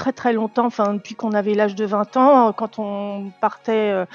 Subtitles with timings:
[0.00, 4.06] très très longtemps, enfin depuis qu'on avait l'âge de 20 ans, quand on partait euh,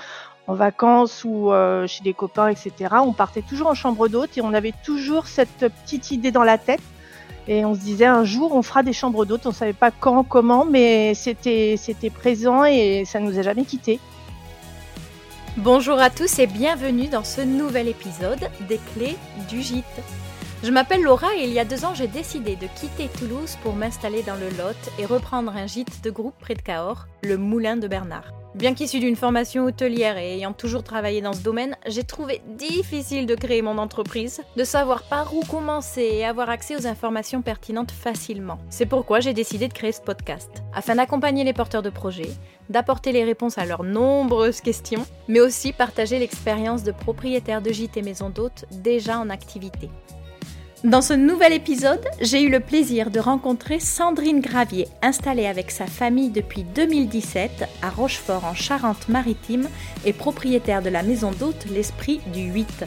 [0.47, 2.71] en vacances ou euh, chez des copains, etc.,
[3.03, 6.57] on partait toujours en chambre d'hôte et on avait toujours cette petite idée dans la
[6.57, 6.81] tête.
[7.47, 10.23] Et on se disait un jour on fera des chambres d'hôtes, on savait pas quand,
[10.23, 11.77] comment, mais c'était
[12.09, 13.99] présent et ça nous a jamais quittés.
[15.57, 19.17] Bonjour à tous et bienvenue dans ce nouvel épisode des clés
[19.47, 20.01] du gîte.
[20.65, 23.75] Je m'appelle Laura et il y a deux ans j'ai décidé de quitter Toulouse pour
[23.75, 27.77] m'installer dans le Lot et reprendre un gîte de groupe près de Cahors, le Moulin
[27.77, 28.33] de Bernard.
[28.55, 33.27] Bien qu'issu d'une formation hôtelière et ayant toujours travaillé dans ce domaine, j'ai trouvé difficile
[33.27, 37.91] de créer mon entreprise, de savoir par où commencer et avoir accès aux informations pertinentes
[37.91, 38.57] facilement.
[38.71, 42.33] C'est pourquoi j'ai décidé de créer ce podcast, afin d'accompagner les porteurs de projets,
[42.71, 47.97] d'apporter les réponses à leurs nombreuses questions, mais aussi partager l'expérience de propriétaires de gîtes
[47.97, 49.91] et maisons d'hôtes déjà en activité.
[50.85, 55.87] Dans ce nouvel épisode, j'ai eu le plaisir de rencontrer Sandrine Gravier, installée avec sa
[55.87, 59.67] famille depuis 2017 à Rochefort en Charente-Maritime
[60.05, 62.85] et propriétaire de la maison d'hôte L'Esprit du 8.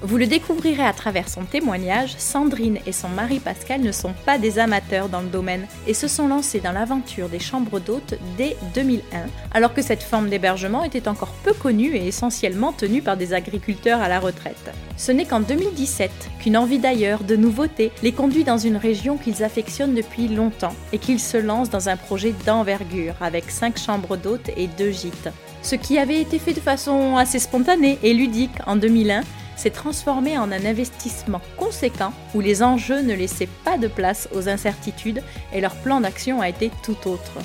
[0.00, 4.38] Vous le découvrirez à travers son témoignage, Sandrine et son mari Pascal ne sont pas
[4.38, 8.56] des amateurs dans le domaine et se sont lancés dans l'aventure des chambres d'hôtes dès
[8.76, 13.34] 2001, alors que cette forme d'hébergement était encore peu connue et essentiellement tenue par des
[13.34, 14.70] agriculteurs à la retraite.
[14.96, 19.42] Ce n'est qu'en 2017 qu'une envie d'ailleurs, de nouveauté, les conduit dans une région qu'ils
[19.42, 24.50] affectionnent depuis longtemps et qu'ils se lancent dans un projet d'envergure avec 5 chambres d'hôtes
[24.56, 25.30] et 2 gîtes.
[25.62, 29.22] Ce qui avait été fait de façon assez spontanée et ludique en 2001
[29.58, 34.48] s'est transformé en un investissement conséquent où les enjeux ne laissaient pas de place aux
[34.48, 37.38] incertitudes et leur plan d'action a été tout autre.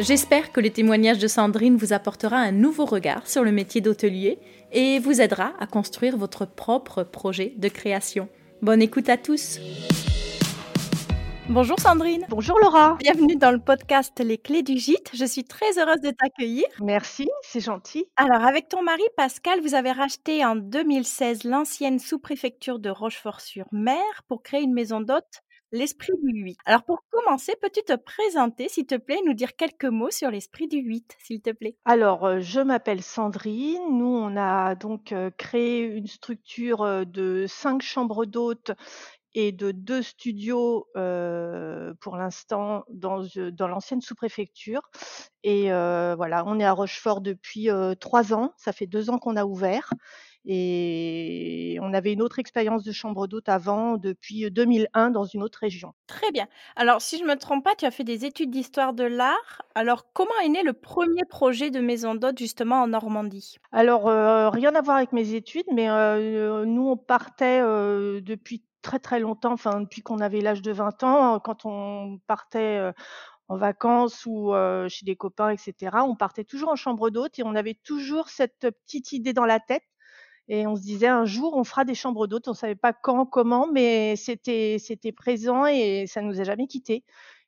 [0.00, 4.38] J'espère que les témoignages de Sandrine vous apportera un nouveau regard sur le métier d'hôtelier
[4.72, 8.28] et vous aidera à construire votre propre projet de création.
[8.62, 9.58] Bonne écoute à tous!
[11.50, 12.26] Bonjour Sandrine.
[12.28, 12.96] Bonjour Laura.
[13.00, 15.10] Bienvenue dans le podcast Les Clés du Gîte.
[15.14, 16.66] Je suis très heureuse de t'accueillir.
[16.82, 18.04] Merci, c'est gentil.
[18.16, 24.42] Alors, avec ton mari Pascal, vous avez racheté en 2016 l'ancienne sous-préfecture de Rochefort-sur-Mer pour
[24.42, 25.40] créer une maison d'hôte,
[25.72, 26.58] l'Esprit du 8.
[26.66, 30.68] Alors, pour commencer, peux-tu te présenter, s'il te plaît, nous dire quelques mots sur l'Esprit
[30.68, 31.76] du 8, s'il te plaît?
[31.86, 33.80] Alors, euh, je m'appelle Sandrine.
[33.90, 38.72] Nous, on a donc euh, créé une structure euh, de cinq chambres d'hôtes
[39.40, 43.22] et de deux studios euh, pour l'instant dans,
[43.52, 44.90] dans l'ancienne sous-préfecture.
[45.44, 48.52] Et euh, voilà, on est à Rochefort depuis euh, trois ans.
[48.56, 49.90] Ça fait deux ans qu'on a ouvert.
[50.44, 55.60] Et on avait une autre expérience de chambre d'hôte avant, depuis 2001, dans une autre
[55.60, 55.92] région.
[56.08, 56.48] Très bien.
[56.74, 59.62] Alors, si je ne me trompe pas, tu as fait des études d'histoire de l'art.
[59.76, 63.58] Alors, comment est né le premier projet de maison d'hôte, justement, en Normandie?
[63.72, 64.06] Alors,
[64.52, 65.86] rien à voir avec mes études, mais
[66.64, 71.40] nous, on partait depuis très très longtemps, enfin depuis qu'on avait l'âge de 20 ans,
[71.40, 72.92] quand on partait euh,
[73.48, 77.42] en vacances ou euh, chez des copains, etc., on partait toujours en chambre d'hôte et
[77.44, 79.82] on avait toujours cette petite idée dans la tête.
[80.48, 82.48] Et on se disait un jour on fera des chambres d'hôtes.
[82.48, 87.04] On savait pas quand, comment, mais c'était c'était présent et ça nous a jamais quitté.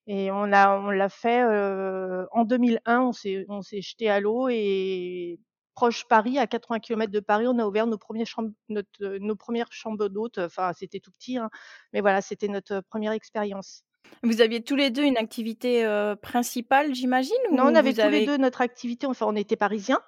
[0.07, 3.01] Et on l'a on l'a fait euh, en 2001.
[3.03, 5.41] On s'est on s'est jeté à l'eau et
[5.75, 9.37] proche Paris, à 80 km de Paris, on a ouvert nos, premières chambres, notre, nos
[9.37, 10.39] premières chambres d'hôtes.
[10.39, 11.51] Enfin, c'était tout petit, hein,
[11.93, 13.85] mais voilà, c'était notre première expérience.
[14.23, 18.27] Vous aviez tous les deux une activité euh, principale, j'imagine Non, on avait tous les
[18.27, 19.07] deux notre activité.
[19.07, 20.01] Enfin, on était parisiens.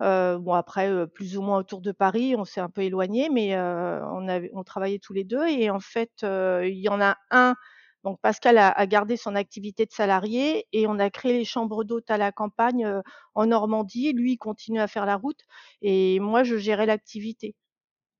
[0.00, 3.28] Euh, bon, après, euh, plus ou moins autour de Paris, on s'est un peu éloigné,
[3.30, 5.46] mais on, avait, on travaillait tous les deux.
[5.46, 7.54] Et en fait, il y en a un
[8.04, 12.10] donc Pascal a, gardé son activité de salarié et on a créé les chambres d'hôtes
[12.10, 13.00] à la campagne euh,
[13.34, 14.12] en Normandie.
[14.12, 15.40] Lui, il continue à faire la route
[15.82, 17.54] et moi, je gérais l'activité.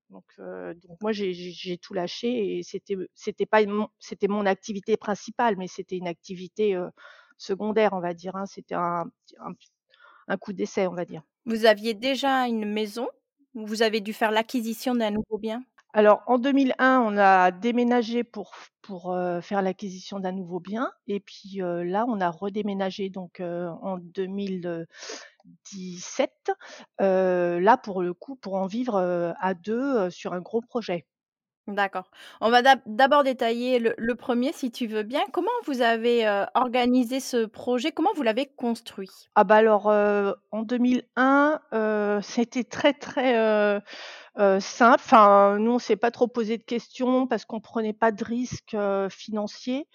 [0.09, 3.59] Donc, euh, moi, j'ai tout lâché et c'était pas
[3.99, 6.89] c'était mon activité principale, mais c'était une activité euh,
[7.37, 8.35] secondaire, on va dire.
[8.35, 8.45] Hein.
[8.45, 9.05] C'était un,
[10.27, 11.23] un, coup d'essai, on va dire.
[11.45, 13.09] Vous aviez déjà une maison
[13.53, 15.63] ou vous avez dû faire l'acquisition d'un nouveau bien?
[15.93, 21.61] Alors en 2001, on a déménagé pour pour, faire l'acquisition d'un nouveau bien et puis,
[21.61, 26.51] là, on a redéménagé donc, en 2017,
[26.99, 28.97] là pour le coup, pour en vivre,
[29.39, 31.05] à deux sur un gros projet.
[31.67, 32.11] D'accord.
[32.41, 35.21] On va d'abord détailler le, premier, si tu veux bien.
[35.31, 37.93] Comment vous avez organisé ce projet?
[37.93, 39.09] Comment vous l'avez construit?
[39.35, 41.61] Ah bah alors en 2001,
[42.21, 43.81] c'était très très
[44.37, 45.01] simple.
[45.03, 48.77] Enfin, nous on s'est pas trop posé de questions parce qu'on prenait pas de risques
[49.09, 49.87] financiers.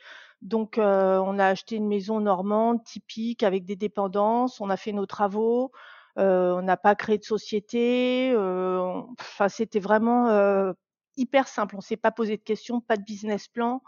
[0.43, 4.61] Donc on a acheté une maison normande typique avec des dépendances.
[4.61, 5.73] On a fait nos travaux.
[6.17, 8.35] on n'a pas créé de société.
[8.37, 10.73] Enfin, c'était vraiment
[11.17, 11.76] hyper simple.
[11.76, 13.82] On s'est pas posé de questions, pas de business plan.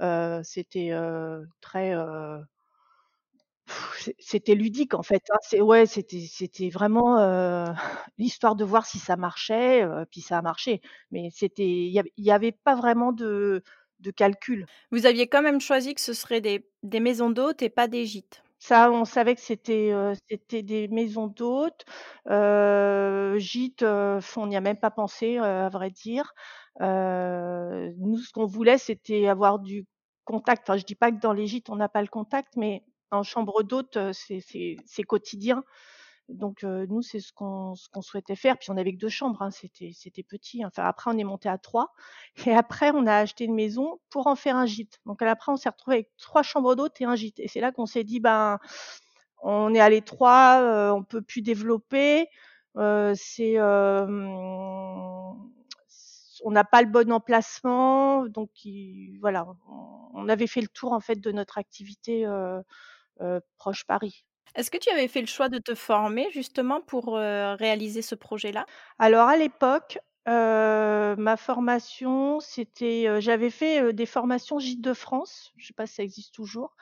[0.00, 2.38] Euh, c'était euh, très, euh,
[4.18, 5.36] c'était ludique en fait, hein.
[5.42, 7.64] C'est ouais, c'était c'était vraiment, heu,
[8.18, 10.80] l'histoire de voir si ça marchait, heu, puis ça a marché.
[11.10, 13.62] Mais c'était il y avait il y avait pas vraiment de
[14.00, 14.66] de calcul.
[14.90, 18.04] Vous aviez quand même choisi que ce serait des des maisons d'hôtes et pas des
[18.06, 18.42] gîtes?
[18.58, 21.84] Ça, on savait que c'était, heu, c'était des maisons d'hôtes,
[22.30, 26.32] heu, gîtes, heu, on n'y a même pas pensé, heu, à vrai dire.
[26.80, 29.86] Heu, nous, ce qu'on voulait, c'était avoir du
[30.24, 30.68] contact.
[30.68, 33.22] Enfin, je dis pas que dans les gîtes, on n'a pas le contact, mais en
[33.22, 35.64] chambre d'hôte, c'est quotidien.
[36.28, 38.58] Donc nous, c'est ce qu'on souhaitait faire.
[38.58, 40.64] Puis on avait que 2 chambres, hein, c'était petit.
[40.64, 41.92] Enfin, après, on est monté à 3
[42.46, 44.98] et après, on a acheté une maison pour en faire un gîte.
[45.06, 47.72] Donc après, on s'est retrouvés avec 3 chambres d'hôtes et un gîte et c'est là
[47.72, 48.58] qu'on s'est dit: «Ben,
[49.42, 52.28] on est à l'étroit, heu, on peut plus développer,
[53.14, 53.58] c'est,
[56.44, 58.26] on n'a pas le bon emplacement».
[58.26, 58.50] Donc
[59.20, 59.46] voilà,
[60.14, 62.26] on avait fait le tour, en fait, de notre activité,
[63.58, 64.24] proche Paris.
[64.54, 68.14] Est-ce que tu avais fait le choix de te former justement pour, heu, réaliser ce
[68.14, 68.64] projet-là?
[68.98, 69.98] Alors à l'époque,
[70.28, 75.52] heu, ma formation, c'était, j'avais fait, des formations Gîtes de France.
[75.56, 76.74] Je sais pas si ça existe toujours,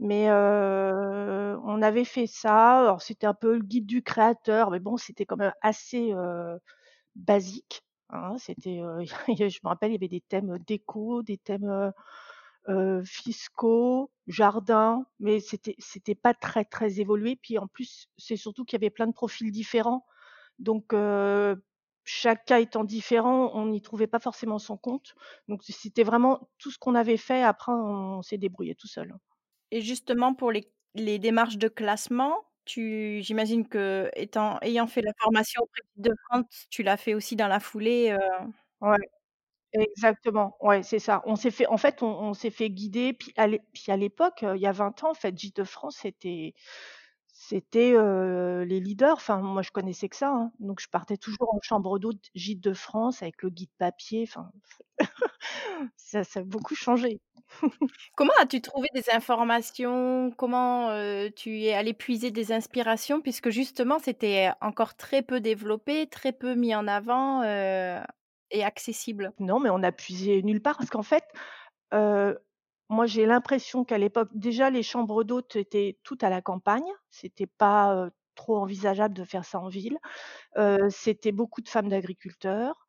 [0.00, 2.80] mais on avait fait ça.
[2.80, 6.12] Alors c'était un peu le guide du créateur, mais bon, c'était quand même assez,
[7.16, 8.36] basique, hein.
[8.38, 8.80] C'était,
[9.50, 11.92] je me rappelle, il y avait des thèmes, déco, des thèmes,
[12.68, 17.36] heu, fiscaux, jardin, mais c'était c'était pas très, très évolué.
[17.36, 20.06] Puis en plus, c'est surtout qu'il y avait plein de profils différents.
[20.58, 21.62] Donc heu,
[22.04, 25.14] chaque cas étant différent, on n'y trouvait pas forcément son compte.
[25.48, 29.14] Donc c'était vraiment tout ce qu'on avait fait, après on s'est débrouillé tout seul.
[29.70, 35.62] Et justement pour les les démarches de classement, tu j'imagine qu'étant ayant fait la formation
[35.62, 38.16] auprès de France, tu l'as fait aussi dans la foulée,
[38.80, 38.98] Ouais,
[39.74, 41.22] exactement, ouais, c'est ça.
[41.26, 43.46] On s'est fait en fait, on s'est fait guider, puis à
[43.88, 46.54] à l'époque, heu, il y a 20 ans, en fait, de France, c'était
[47.32, 49.14] c'était, heu, les leaders.
[49.16, 50.52] Enfin, moi, je connaissais que ça, hein.
[50.60, 54.50] Donc je partais toujours en chambre d'hôte Gîtes de France avec le guide papier, enfin,
[55.96, 57.20] ça a beaucoup changé.
[58.16, 60.30] Comment as-tu trouvé des informations?
[60.36, 63.20] Comment, heu, tu es allé puiser des inspirations?
[63.22, 67.42] Puisque justement, c'était encore très peu développé, très peu mis en avant,
[68.62, 69.32] accessible.
[69.38, 71.24] Non, mais on a puisé nulle part parce qu'en fait,
[71.92, 76.90] moi, j'ai l'impression qu'à l'époque, déjà, les chambres d'hôtes étaient toutes à la campagne.
[77.10, 79.98] C'était pas, trop envisageable de faire ça en ville.
[80.90, 82.86] C'était beaucoup de femmes d'agriculteurs.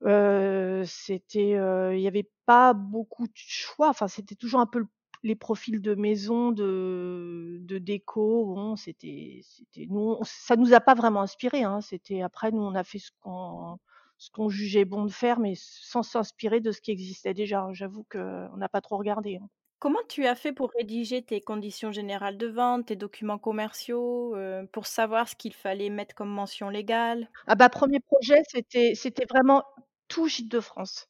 [0.00, 1.50] C'était,
[1.92, 3.88] il y avait pas beaucoup de choix.
[3.90, 4.86] Enfin, c'était toujours un peu
[5.22, 8.46] les profils de maisons, de déco.
[8.46, 11.80] Bon, c'était c'était nous, ça nous a pas vraiment inspirés, hein.
[11.80, 13.78] C'était après, nous, on a fait ce qu'on
[14.24, 17.68] ce qu'on jugeait bon de faire, mais sans s'inspirer de ce qui existait déjà.
[17.72, 19.48] J'avoue qu'on n'a pas trop regardé, hein.
[19.82, 24.66] Comment tu as fait pour rédiger tes conditions générales de vente, tes documents commerciaux, heu,
[24.72, 27.28] pour savoir ce qu'il fallait mettre comme mention légale?
[27.46, 29.62] Ah bah, 1er projet, c'était c'était vraiment
[30.08, 31.08] tout Gîtes de France.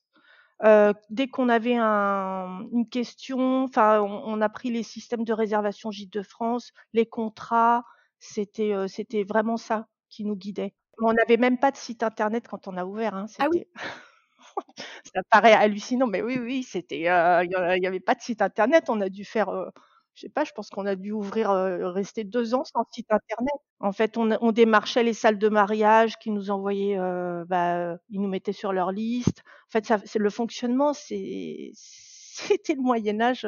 [0.64, 5.32] Heu, dès qu'on avait un une question, enfin, on on a pris les systèmes de
[5.34, 7.84] réservation Gîtes de France, les contrats,
[8.20, 10.72] c'était, heu, c'était vraiment ça qui nous guidait.
[11.02, 13.64] On n'avait même pas de site internet quand on a ouvert, hein, Ah oui?
[15.14, 18.14] ça paraît hallucinant, mais oui, oui, c'était, heu, il y a il y avait pas
[18.14, 18.85] de site internet.
[18.88, 19.70] On a dû faire, heu,
[20.14, 23.10] je sais pas, je pense qu'on a dû ouvrir, heu, rester 2 ans sans site
[23.10, 23.55] internet.
[23.81, 28.29] En fait, on démarchait les salles de mariage qui nous envoyaient, heu, bah, ils nous
[28.29, 29.43] mettaient sur leur liste.
[29.69, 33.46] En fait, ça c'est le fonctionnement, c'est c'était le Moyen Âge,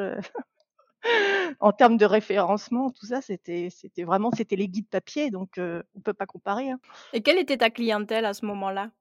[1.59, 5.83] en termes de référencement, tout ça, c'était c'était vraiment c'était les guides papier, donc heu,
[5.95, 6.79] on peut pas comparer, hein.
[7.11, 8.91] Et quelle était ta clientèle à ce moment-là?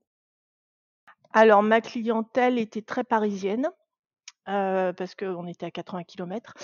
[1.32, 3.68] Alors ma clientèle était très parisienne,
[4.48, 6.54] heu, parce qu'on était à 80 kilomètres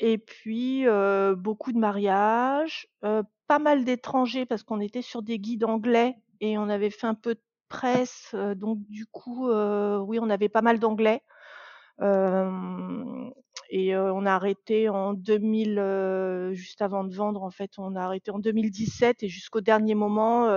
[0.00, 5.38] et puis, heu, beaucoup de mariages, heu, pas mal d'étrangers parce qu'on était sur des
[5.40, 10.30] guides anglais et on avait fait un peu de presse, donc du coup, oui, on
[10.30, 11.22] avait pas mal d'anglais.
[13.70, 18.02] Et on a arrêté en 2000, heu, juste avant de vendre, en fait, on a
[18.02, 20.48] arrêté en 2017 et jusqu'au dernier moment,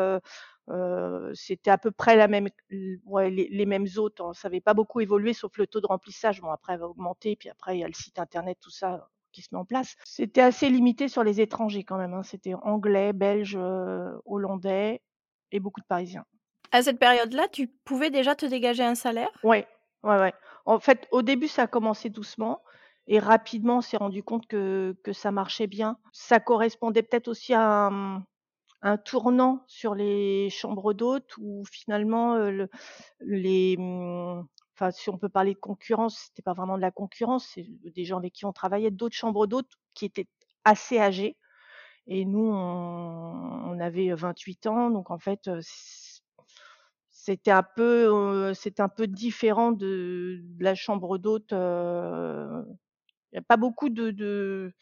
[1.34, 2.50] c'était à peu près la même
[3.06, 4.22] ouais, les les mêmes hôtes.
[4.34, 6.42] Ça avait pas beaucoup évolué sauf le taux de remplissage.
[6.42, 9.42] Bon, après, va augmenter, puis après, il y a le site internet, tout ça, qui
[9.42, 9.96] se met en place.
[10.06, 12.24] C'était assez limité sur les étrangers quand même, hein.
[12.24, 15.02] C'était anglais, belges, heu, hollandais
[15.52, 16.26] et beaucoup de parisiens.
[16.72, 19.30] À cette période-là, tu pouvais déjà te dégager un salaire?
[19.44, 19.68] Ouais,
[20.04, 20.34] ouais, ouais.
[20.66, 22.62] En fait, au début, ça a commencé doucement
[23.10, 25.98] et rapidement, on s'est rendu compte que que ça marchait bien.
[26.14, 27.90] Ça correspondait peut-être aussi à
[28.84, 32.70] un, tournant sur les chambres d'hôtes où finalement, le
[33.22, 33.78] les,
[34.76, 38.06] enfin, si on peut parler de concurrence, c'était pas vraiment de la concurrence, c'est des
[38.06, 40.28] gens avec qui on travaillait, d'autres chambres d'hôtes qui étaient
[40.66, 41.38] assez âgés.
[42.08, 46.22] et nous on avait 28 ans donc en fait, heu, c
[47.12, 52.66] c'était un peu, c'était un peu différent de la chambre d'hôte, heu,
[53.34, 54.74] il y a pas beaucoup de de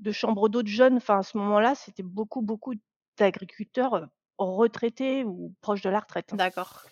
[0.00, 2.74] de chambres d'hôtes jeunes, enfin à ce moment-là, c'était beaucoup, beaucoup
[3.18, 4.06] d'agriculteurs, heu,
[4.38, 6.40] retraités ou proches de la retraite, hein.
[6.40, 6.84] D'accord.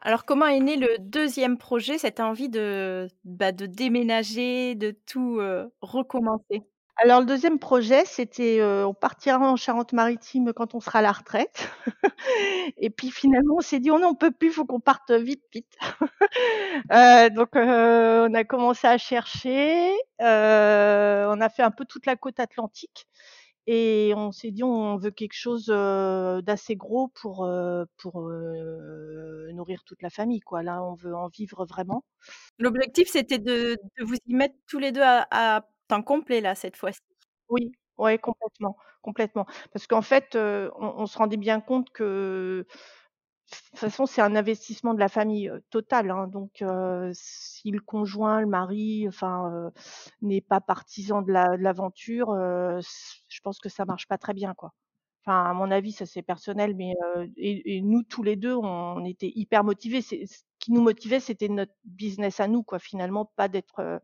[0.00, 5.38] Alors comment est né le 2e projet, cette envie de, bah, de déménager, de tout,
[5.40, 6.62] heu, recommencer?
[6.96, 11.12] Alors le 2e projet, c'était, heu, on partira en Charente-Maritime quand on sera à la
[11.12, 11.70] retraite
[12.76, 15.74] et puis finalement on s'est dit: «Oh on peut plus, faut qu'on parte vite, vite».
[16.92, 22.16] Heu, donc heu, on a commencé à chercher, on a fait un peu toute la
[22.16, 23.06] côte atlantique
[23.68, 25.66] et on s'est dit: «On veut quelque chose,
[26.44, 27.48] d'assez gros pour,
[27.98, 28.30] pour,
[29.54, 30.62] nourrir toute la famille, quoi.
[30.62, 32.04] Là, on veut en vivre vraiment».
[32.58, 36.54] L'objectif, c'était de de vous y mettre tous les 2 à à temps complet, là,
[36.54, 37.00] cette fois-ci?
[37.48, 39.46] Oui, ouais, complètement, complètement.
[39.72, 44.36] Parce qu'en fait, on on se rendait bien compte que, de toute façon, c'est un
[44.36, 46.64] investissement de la famille, heu, total, hein, donc
[47.14, 49.70] si le conjoint, le mari, enfin,
[50.22, 52.28] n'est pas partisan de la de l'aventure,
[53.28, 54.72] je pense que ça marche pas très bien, quoi.
[55.26, 56.94] Enfin, à mon avis, ça c'est personnel, mais
[57.38, 60.02] et nous tous les 2, on était hyper motivés.
[60.02, 60.16] Ce
[60.60, 64.00] qui nous motivait, c'était notre business à nous, quoi, finalement, pas d'être,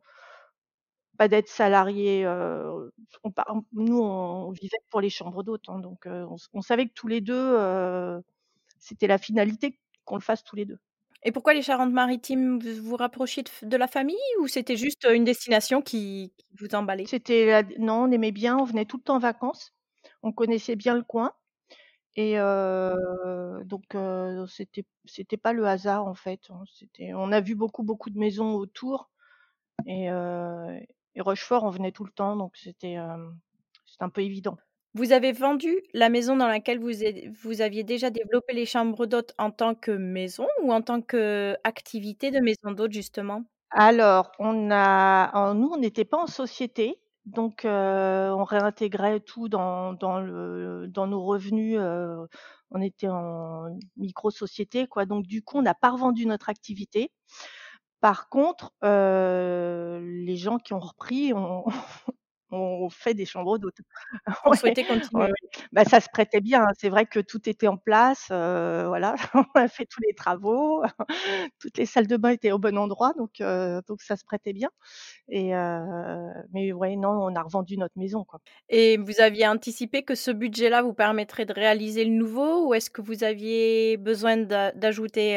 [1.18, 2.92] pas d'être salariés, heu,
[3.24, 3.32] on
[3.74, 6.08] nous, on vivait pour les chambres d'hôtes, hein, donc
[6.54, 8.22] on savait que tous les 2, heu,
[8.80, 10.78] c'était la finalité qu'on le fasse tous les 2.
[11.24, 12.60] Et pourquoi les Charentes-Maritimes?
[12.60, 17.06] Vous vous rapprochiez de la famille ou c'était juste, une destination qui qui vous emballait?
[17.06, 19.72] C'était non, on aimait bien, on venait tout le temps en vacances.
[20.24, 21.32] On connaissait bien le coin
[22.16, 22.36] et
[23.66, 23.84] donc
[24.48, 28.18] c'était c'était pas le hasard, en fait, hein, c'était on a vu beaucoup, beaucoup de
[28.18, 29.10] maisons autour
[29.86, 30.08] et
[31.18, 34.56] et Rochefort, on venait tout le temps, donc c'était, un peu évident.
[34.94, 36.92] Vous avez vendu la maison dans laquelle vous
[37.42, 42.30] vous aviez déjà développé les chambres d'hôtes en tant que maison ou en tant qu'activité
[42.30, 43.44] de maison d'hôtes, justement?
[43.70, 50.20] Alors, on a nous, on n'était pas en société, donc on réintégrait tout dans dans
[50.20, 51.78] le dans nos revenus,
[52.70, 57.10] on était en micro-société, quoi, donc du coup, on n'a pas revendu notre activité.
[58.00, 61.64] Par contre, les gens qui ont repris ont
[62.50, 63.78] ont fait des chambres d'hôtes.
[64.46, 65.30] On souhaitait continuer.
[65.30, 65.50] ouais.
[65.72, 66.72] Bah, ça se prêtait bien, hein.
[66.78, 70.82] C'est vrai que tout était en place, heu, voilà, on a fait tous les travaux,
[71.60, 73.42] toutes les salles de bain étaient au bon endroit, donc
[73.88, 74.70] donc ça se prêtait bien
[75.28, 75.80] et heu,
[76.52, 78.40] mais ouais, non, on a revendu notre maison, quoi.
[78.68, 82.90] Et vous aviez anticipé que ce budget-là vous permettrait de réaliser le nouveau ou est-ce
[82.90, 85.36] que vous aviez besoin d'a d'ajouter,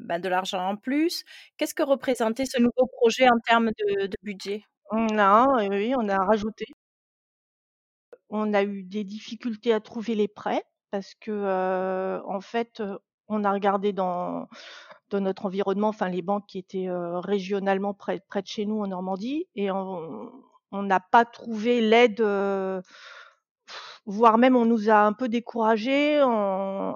[0.00, 1.24] bah, de l'argent en plus?
[1.56, 4.64] Qu'est-ce que représentait ce nouveau projet en termes de de budget?
[4.92, 6.64] Non, oui, oui, on a rajouté.
[8.30, 12.82] On a eu des difficultés à trouver les prêts parce que, en fait,
[13.28, 14.48] on a regardé dans
[15.12, 19.70] notre environnement, enfin les banques qui étaient, régionalement près de chez nous en Normandie et
[19.70, 20.30] on
[20.72, 22.20] on n'a pas trouvé l'aide,
[24.06, 26.20] voire même on nous a un peu découragés.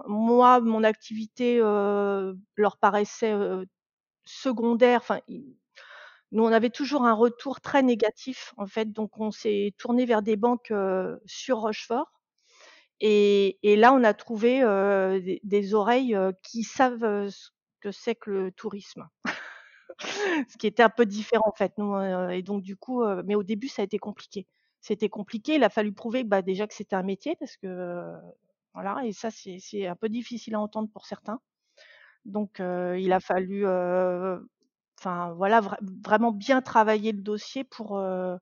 [0.09, 3.35] Moi, mon activité, leur paraissait,
[4.25, 5.02] secondaire,
[6.32, 10.23] nous, on avait toujours un retour très négatif, en fait, donc on s'est tournés vers
[10.23, 12.11] des banques, heu, sur Rochefort
[13.00, 18.14] et et là, on a trouvé, heu, des oreilles, heu, qui savent, ce que c'est
[18.16, 19.08] que le tourisme.
[20.50, 21.97] Ce qui était un peu différent, en fait, nous,
[22.30, 24.47] et donc du coup, mais au début, ça a été compliqué.
[24.80, 28.14] C'était compliqué, il a fallu prouver, bah, déjà que c'était un métier parce que,
[28.75, 31.40] voilà et ça, c'est un peu difficile à entendre pour certains.
[32.26, 33.64] Donc il a fallu,
[34.98, 38.38] enfin voilà, vrai vraiment bien travailler le dossier pour, heu,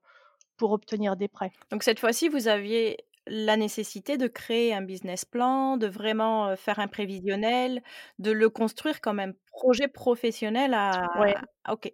[0.57, 1.51] pour obtenir des prêts.
[1.71, 2.97] Donc cette fois-ci, vous aviez
[3.27, 7.83] la nécessité de créer un business plan, de vraiment, heu, faire un prévisionnel,
[8.19, 11.35] de le construire comme un projet professionnel à Ouais.
[11.71, 11.93] OK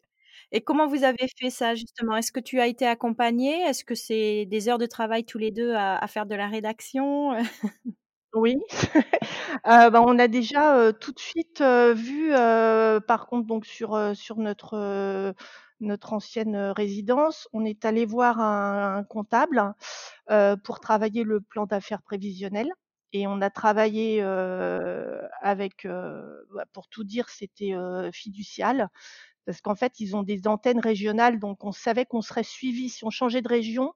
[0.51, 2.15] et comment vous avez fait ça, justement?
[2.17, 3.61] Est-ce que tu as été accompagnée?
[3.63, 6.47] Est-ce que c'est des heures de travail tous les 2 à à faire de la
[6.47, 7.33] rédaction?
[8.33, 8.59] Oui, heu,
[9.91, 12.31] bah, on a déjà, tout de suite, vu,
[13.07, 15.33] par contre donc sur, sur notre,
[15.79, 19.73] notre ancienne, résidence, on est allés voir un un comptable,
[20.63, 22.69] pour travailler le plan d'affaires prévisionnel
[23.13, 24.21] et on a travaillé,
[25.41, 28.89] avec, bah, pour tout dire, c'était, heu, Fiducial
[29.45, 32.89] parce qu'en fait, ils ont des antennes régionales, donc on savait qu'on serait suivis.
[32.89, 33.93] Si on changeait de région,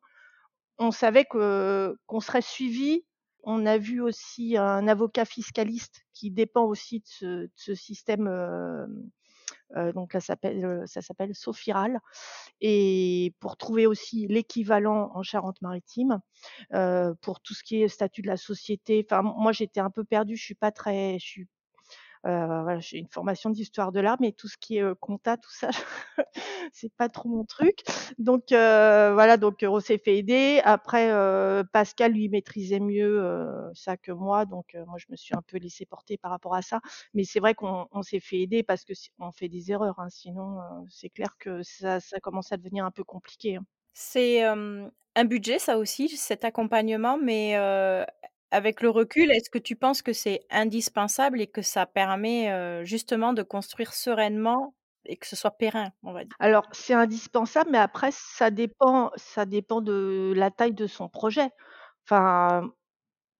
[0.79, 3.05] on savait qu'on serait suivis.
[3.49, 9.09] On a vu aussi un avocat fiscaliste qui dépend aussi de ce système, hem
[9.77, 10.35] Heu, donc là ça
[11.01, 11.99] s'appelle Sophiral
[12.61, 16.19] et pour trouver aussi l'équivalent en Charente-Maritime,
[17.21, 19.05] pour tout ce qui est statut de la société.
[19.09, 21.43] Enfin, moi, j'étais un peu perdue, je suis pas très je
[22.63, 25.51] voilà, j'ai une formation d'histoire de l'art, mais tout ce qui est, heu, compta, tout
[25.51, 25.69] ça,
[26.73, 27.83] c'est pas trop mon truc.
[28.19, 30.61] Donc heu, voilà, donc on s'est fait aider.
[30.63, 31.11] Après,
[31.73, 35.85] Pascal, lui, maîtrisait mieux, ça que moi, donc moi, je me suis un peu laissée
[35.85, 36.81] porter par rapport à ça.
[37.13, 39.99] Mais c'est vrai qu'on on s'est fait aider parce que si on fait des erreurs,
[39.99, 40.57] hein, sinon,
[40.89, 43.65] c'est clair que ça commence à devenir un peu compliqué, hein.
[43.99, 47.55] C'est, un budget ça aussi, cet accompagnement, mais
[48.51, 52.83] avec le recul, est-ce que tu penses que c'est indispensable et que ça permet, heu,
[52.85, 54.75] justement de construire sereinement
[55.05, 55.91] et que ce soit périn?
[56.39, 61.49] Alors, c'est indispensable, mais après ça dépend ça dépend de la taille de son projet.
[62.05, 62.71] Enfin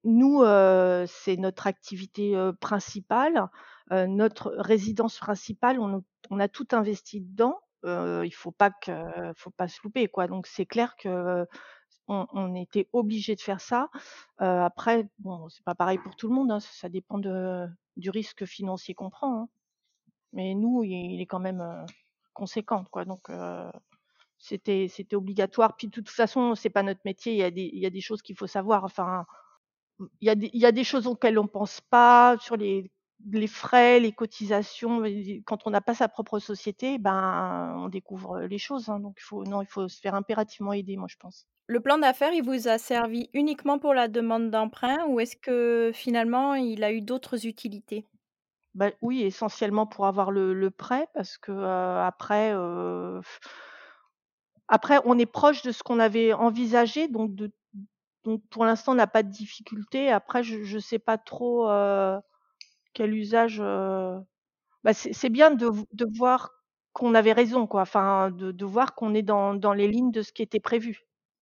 [0.04, 3.48] Nous, heu, c'est notre activité, heu, principale,
[3.92, 8.92] notre résidence principale, on a tout investi dedans, il faut pas que
[9.36, 10.28] faut pas se louper, quoi.
[10.28, 11.46] Donc c'est clair qu'on
[12.08, 13.90] on on était obligé de faire ça.
[14.42, 18.10] Heu, après, bon, c'est pas pareil pour tout le monde, hein, ça dépend de du
[18.12, 19.50] risque financier qu'on prend, hein.
[20.34, 21.86] Mais nous, il est quand même, heu,
[22.34, 23.06] conséquent, quoi.
[23.06, 23.72] Donc heu,
[24.40, 25.76] c'était c'était obligatoire.
[25.78, 27.90] Puis de toute façon, c'est pas notre métier, il y a des il y a
[27.92, 28.84] des choses qu'il faut savoir.
[28.86, 29.26] Enfin
[30.22, 32.92] il y a des il y a des choses auxquelles on pense pas, sur les
[33.26, 35.04] les frais, les cotisations,
[35.46, 39.24] quand on n'a pas sa propre société, ben, on découvre, les choses, hein, donc il
[39.24, 41.46] faut non, il faut se faire impérativement aider, moi, je pense.
[41.70, 45.92] Le plan d'affaires, il vous a servi uniquement pour la demande d'emprunt ou est-ce que
[45.94, 48.06] finalement il a eu d'autres utilités?
[48.76, 52.54] Bah, oui, essentiellement pour avoir le le prêt parce que, après,
[54.68, 57.52] après on est proche de ce qu'on avait envisagé donc de
[58.26, 60.12] donc pour l'instant on n'a pas de difficulté.
[60.12, 61.70] Après je je sais pas trop,
[62.98, 63.62] quel usage,
[64.84, 65.68] Bah, c'est bien de
[66.18, 66.51] voir
[66.94, 70.32] qu'on avait raison quoi, enfin de voir qu'on est dans dans les lignes de ce
[70.34, 71.01] qui était prévu.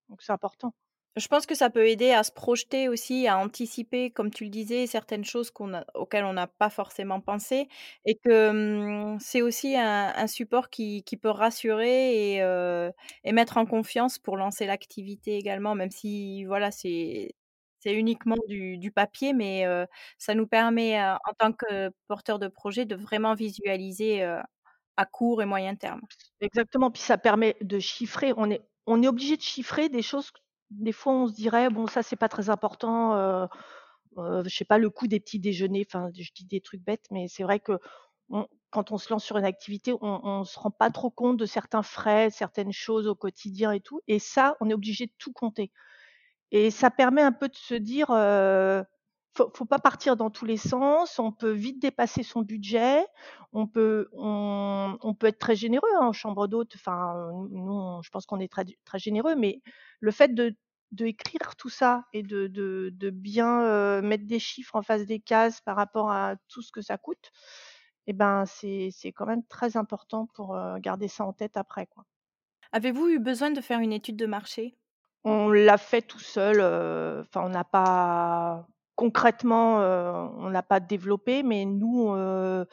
[0.10, 0.74] Donc c'est important.
[1.18, 4.50] Je pense que ça peut aider à se projeter aussi, à anticiper, comme tu le
[4.50, 7.70] disais, certaines choses qu'on a auxquelles on n'a pas forcément pensé
[8.04, 8.52] et que,
[9.16, 12.42] mmh, c'est aussi un support qui qui peut rassurer et
[13.24, 17.34] et mettre en confiance pour lancer l'activité également, même si voilà, c'est
[17.86, 19.66] c'est uniquement du papier, mais
[20.18, 24.24] ça nous permet, en tant que porteur de projet, de vraiment visualiser,
[24.98, 26.02] à court et moyen terme.
[26.42, 28.34] Exactement, puis ça permet de chiffrer.
[28.38, 30.32] On est obligé de chiffrer des choses
[30.72, 33.48] des fois on se dirait: «Bon ça c'est pas très important»,
[34.18, 37.28] je sais pas, le coût des petits déjeuners, enfin je dis des trucs bêtes, mais
[37.30, 37.80] c'est vrai qu'on
[38.72, 41.46] quand on se lance sur une activité, on on se rend pas trop compte de
[41.48, 45.34] certains frais, certaines choses au quotidien et tout et ça, on est obligé de tout
[45.34, 45.72] compter.
[46.56, 48.82] Et ça permet un peu de se dire, heu,
[49.36, 53.06] faut faut pas partir dans tous les sens, on peut vite dépasser son budget,
[53.52, 57.14] on peut on peut être très généreux, hein, en chambre d'hôte, enfin,
[57.52, 59.62] nous je pense qu'on est très généreux, mais
[60.00, 60.56] le fait de
[60.92, 65.76] d'écrire tout ça et de de bien, mettre des chiffres en face des cases par
[65.76, 67.32] rapport à tout ce que ça coûte
[68.08, 71.90] et ben, c'est quand même très important pour, garder ça en tête après.
[72.72, 74.78] Avez-vous eu besoin de faire une étude de marché?
[75.28, 80.80] On l'a fait tout seul, heu, enfin on n'a pas concrètement, heu, on n'a pas
[80.80, 82.68] développé, mais nous, heu,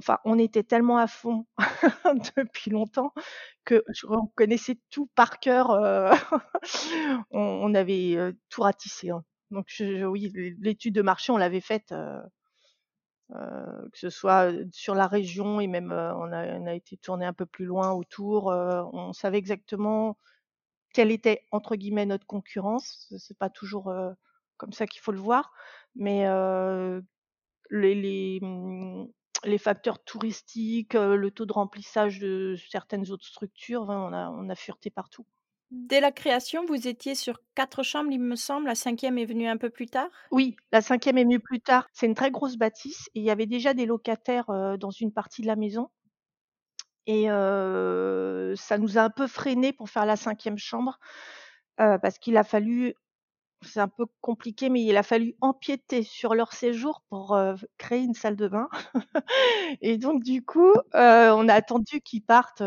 [0.00, 1.44] enfin on était tellement à fond
[2.36, 3.12] depuis longtemps
[3.64, 5.70] que je on connaissait tout par cœur,
[7.32, 8.16] on avait,
[8.50, 9.24] tout ratissé, hein.
[9.50, 11.92] Donc oui, l'é l'étude de marché, on l'avait faite,
[13.92, 17.64] que ce soit, sur la région et même, on a été tourner un peu plus
[17.64, 18.46] loin autour,
[18.92, 20.16] on savait exactement
[20.96, 23.92] quelle était entre guillemets «notre concurrence», c'est pas toujours,
[24.56, 25.52] comme ça qu'il faut le voir,
[25.94, 26.24] mais
[27.70, 29.06] les les, mmh,
[29.44, 34.54] les facteurs touristiques, le taux de remplissage de certaines autres structures, on a on a
[34.56, 35.26] fureté partout.
[35.70, 39.46] Dès la création, vous étiez sur 4 chambres, il me semble, la cinquième est venue
[39.46, 40.10] un peu plus tard?
[40.30, 41.88] Oui, la cinquième est venue plus tard.
[41.92, 44.46] C'est une très grosse bâtisse et il y avait déjà des locataires,
[44.78, 45.88] dans une partie de la maison
[47.06, 47.26] et
[48.56, 50.98] ça nous a un peu freinés pour faire la cinquième chambre,
[51.76, 52.94] parce qu'il a fallu
[53.62, 57.38] C'est un peu compliqué, mais il a fallu empiéter sur leur séjour pour,
[57.78, 58.68] créer une salle de bain
[59.82, 62.62] et donc du coup, on a attendu qu'ils partent,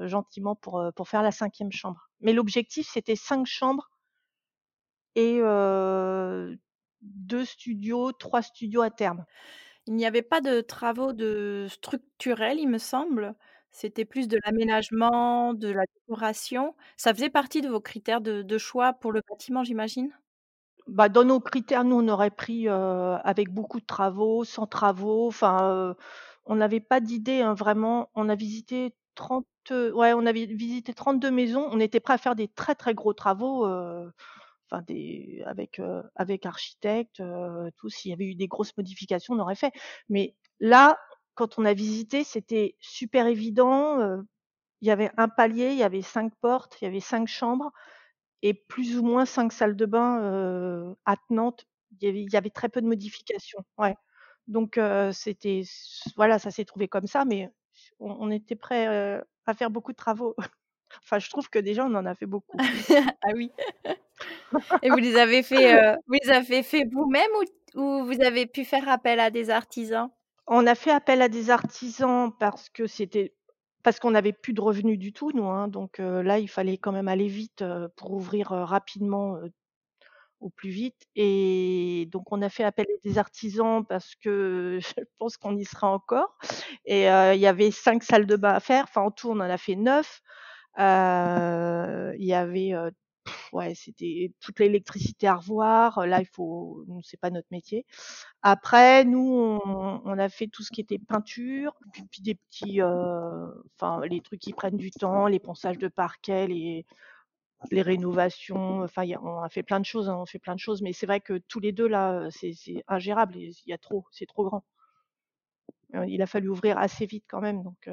[0.00, 2.08] gentiment pour, pour faire la cinquième chambre.
[2.20, 3.90] Mais l'objectif, c'était 5 chambres
[5.14, 6.58] et heu,
[7.02, 9.24] 2 studios, 3 studios à terme.
[9.86, 13.34] Il n'y avait pas de travaux de structurels, il me semble?
[13.76, 16.76] C'était plus de l'aménagement, de la décoration?
[16.96, 20.12] Ça faisait partie de vos critères de choix pour le bâtiment, j'imagine?
[20.86, 25.96] Bah, dans nos critères, nous, on aurait pris, avec beaucoup de travaux, sans travaux, enfin,
[26.46, 28.10] on n'avait pas d'idée, hein, vraiment.
[28.14, 31.68] On a visité 30, heu, ouais, on avait visité 32 maisons.
[31.72, 33.66] On était prêts à faire des très, très gros travaux,
[34.70, 36.46] enfin des avec, heu, avec
[37.76, 37.88] tout.
[37.90, 39.72] S'il y avait eu des grosses modifications, on aurait fait.
[40.08, 40.98] Mais là,
[41.34, 44.24] quand on a visité, c'était super évident, heu,
[44.82, 47.72] il y avait un palier, il y avait 5 portes, il y avait 5 chambres
[48.42, 51.66] et plus ou moins 5 salles de bain, heu, attenantes.
[52.02, 53.96] Il y avait très peu de modifications, ouais.
[54.48, 55.62] Donc heu, c'était
[56.16, 57.50] voilà, ça s'est trouvé comme ça, mais
[58.00, 60.34] on était prêts, heu, à faire beaucoup de travaux.
[61.04, 62.62] Enfin, je trouve que déjà, on en a fait beaucoup.
[63.24, 63.52] Ah oui
[64.82, 65.74] et vous les avez fait,
[66.06, 67.44] vous les avez fait vous-même ou
[67.76, 70.10] ou vous avez pu faire appel à des artisans?
[70.48, 73.34] On a fait appel à des artisans parce que c'était
[73.82, 76.92] parce qu'on n'avait plus de revenus du tout nous, hein, donc là, il fallait quand
[76.92, 77.62] même aller vite,
[77.96, 79.38] pour ouvrir, rapidement,
[80.40, 85.04] au plus vite et donc on a fait appel à des artisans parce que je
[85.18, 86.36] pense qu'on y sera encore
[86.86, 89.40] et il y avait 5 salles de bain à faire, enfin en tout on en
[89.42, 90.22] a fait 9.
[90.80, 92.72] Heu, il y avait,
[93.54, 97.86] ouais, c'était toute l'électricité à revoir, là il faut c'est pas notre métier.
[98.42, 101.74] Après nous on a fait tout ce qui était peinture,
[102.10, 106.86] puis des petits, enfin les trucs qui prennent du temps, les ponçages de parquet, les
[107.70, 110.82] les rénovations, enfin on a fait plein de choses, hein, on fait plein de choses,
[110.82, 112.54] mais c'est vrai que tous les 2 là, c'est
[112.88, 114.64] ingérable il y a trop, c'est trop grand.
[115.92, 117.88] Heu, il a fallu ouvrir assez vite quand même donc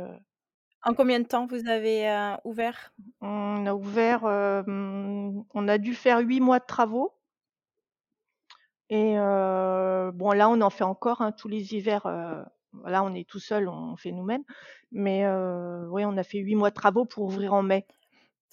[0.84, 2.94] En combien de temps vous avez, heu, ouvert?
[3.22, 7.14] on a ouvert, hem, on a dû faire 8 mois de travaux
[8.90, 12.44] et heu, bon là on en fait encore, hein, tous les hivers, heu,
[12.86, 14.44] là on est tout seul, on fait nous-mêmes,
[14.92, 17.88] mais heu, ouais on a fait 8 mois de travaux pour ouvrir en mai.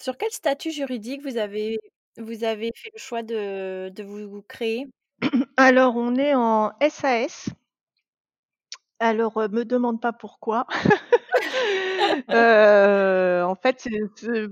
[0.01, 1.77] Sur quel statut juridique vous avez
[2.17, 4.87] vous avez fait le choix de de vous créer?
[5.57, 7.49] Alors on est en SAS.
[8.99, 10.65] Alors, heu, me demande pas pourquoi.
[12.31, 13.87] Heu, en fait,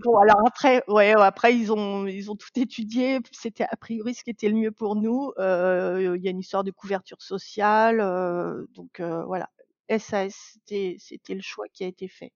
[0.04, 4.24] bon alors après ouais, après ils ont ils ont tout étudié, c'était a priori ce
[4.24, 5.32] qui était le mieux pour nous.
[5.40, 9.50] Heu, il y a une histoire de couverture sociale, heu, donc voilà.
[9.90, 12.34] SAS, c'était le choix qui a été fait.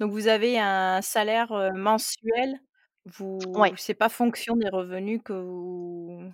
[0.00, 2.60] Donc vous avez un salaire, mensuel,
[3.06, 6.32] vous Ouais, c'est pas fonction des revenus que vous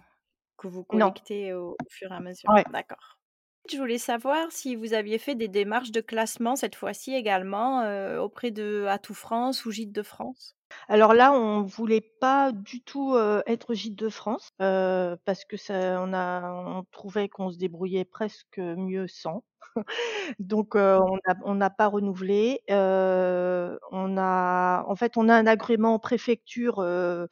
[0.58, 2.52] que vous collectez au au fur et à mesure?
[2.52, 2.64] ouais.
[2.68, 3.19] D'accord.
[3.68, 8.18] Je voulais savoir si vous aviez fait des démarches de classement cette fois-ci également, heu,
[8.18, 10.54] auprès de Atout France ou Gîtes de France?
[10.88, 15.56] Alors là, on voulait pas du tout, heu, être Gîtes de France, heu, parce que
[15.56, 19.44] ça on a on trouvait qu'on se débrouillait presque mieux sans.
[20.40, 20.98] Donc heu,
[21.44, 22.62] on n'a pas renouvelé.
[22.68, 27.28] On a en fait, on a un agrément préfecture, heu,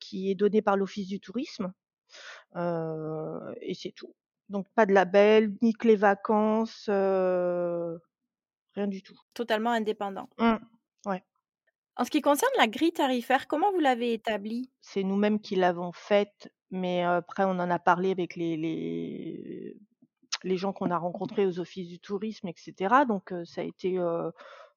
[0.00, 1.72] qui est donné par l'Office du tourisme,
[2.56, 4.14] et c'est tout.
[4.48, 7.98] Donc pas de label, ni clé vacances, heu,
[8.74, 9.18] rien du tout.
[9.34, 10.30] Totalement indépendant.
[10.38, 10.58] Mmh.
[11.06, 11.24] Ouais,
[11.96, 14.70] En ce qui concerne la grille tarifaire, comment vous l'avez établie?
[14.80, 19.76] c'est nous-mêmes qui l'avons faite, mais après on en a parlé avec les les
[20.44, 23.98] les gens qu'on a rencontrés aux offices du tourisme et cetera donc ça a été,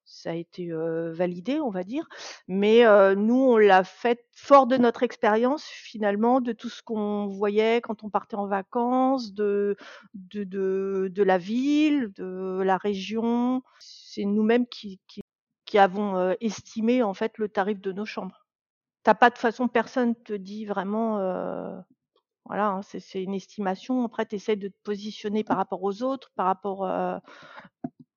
[0.06, 0.70] ça a été,
[1.12, 2.08] validé, on va dire.
[2.48, 2.84] Mais
[3.16, 8.04] nous, on l'a faite fort de notre expérience finalement, de tout ce qu'on voyait quand
[8.04, 9.76] on partait en vacances, de
[10.14, 13.62] de de la ville, de la région.
[13.78, 15.00] C'est nous-mêmes qui
[15.66, 18.46] qui avons, estimé en fait le tarif de nos chambres.
[19.04, 21.18] Tu as pas de façon personne te dit vraiment,
[22.44, 24.04] voilà, hein, c'est une estimation.
[24.04, 26.88] Après, tu essaies de te positionner par rapport aux autres, par rapport,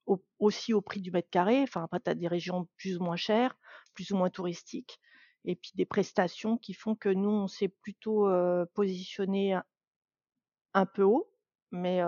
[0.09, 1.61] au aussi au prix du mètre carré.
[1.63, 3.55] Enfin, après, tu as des régions plus ou moins chères,
[3.93, 4.99] plus ou moins touristiques
[5.45, 9.57] et puis des prestations qui font que nous, on s'est plutôt, heu, positionnés
[10.73, 11.31] un peu haut,
[11.71, 12.01] mais